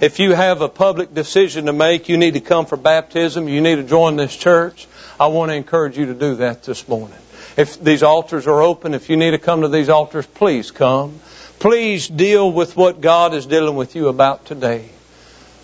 If 0.00 0.18
you 0.18 0.34
have 0.34 0.60
a 0.60 0.68
public 0.68 1.14
decision 1.14 1.66
to 1.66 1.72
make, 1.72 2.08
you 2.08 2.16
need 2.16 2.34
to 2.34 2.40
come 2.40 2.66
for 2.66 2.76
baptism, 2.76 3.48
you 3.48 3.60
need 3.60 3.76
to 3.76 3.84
join 3.84 4.16
this 4.16 4.36
church, 4.36 4.88
I 5.20 5.28
want 5.28 5.50
to 5.50 5.54
encourage 5.54 5.96
you 5.96 6.06
to 6.06 6.14
do 6.14 6.34
that 6.36 6.64
this 6.64 6.86
morning. 6.88 7.16
If 7.56 7.82
these 7.82 8.02
altars 8.02 8.46
are 8.46 8.60
open, 8.60 8.94
if 8.94 9.08
you 9.08 9.16
need 9.16 9.30
to 9.30 9.38
come 9.38 9.62
to 9.62 9.68
these 9.68 9.88
altars, 9.88 10.26
please 10.26 10.70
come. 10.70 11.20
Please 11.58 12.06
deal 12.06 12.52
with 12.52 12.76
what 12.76 13.00
God 13.00 13.32
is 13.32 13.46
dealing 13.46 13.76
with 13.76 13.96
you 13.96 14.08
about 14.08 14.44
today. 14.44 14.90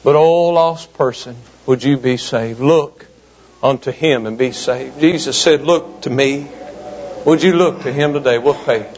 But, 0.02 0.16
oh, 0.16 0.48
lost 0.48 0.94
person, 0.94 1.36
would 1.66 1.84
you 1.84 1.98
be 1.98 2.16
saved? 2.16 2.60
Look 2.60 3.06
unto 3.62 3.92
Him 3.92 4.26
and 4.26 4.38
be 4.38 4.52
saved. 4.52 5.00
Jesus 5.00 5.40
said, 5.40 5.62
Look 5.62 6.02
to 6.02 6.10
me. 6.10 6.48
Would 7.26 7.42
you 7.42 7.52
look 7.52 7.82
to 7.82 7.92
Him 7.92 8.14
today? 8.14 8.38
We'll 8.38 8.54
pay. 8.54 8.90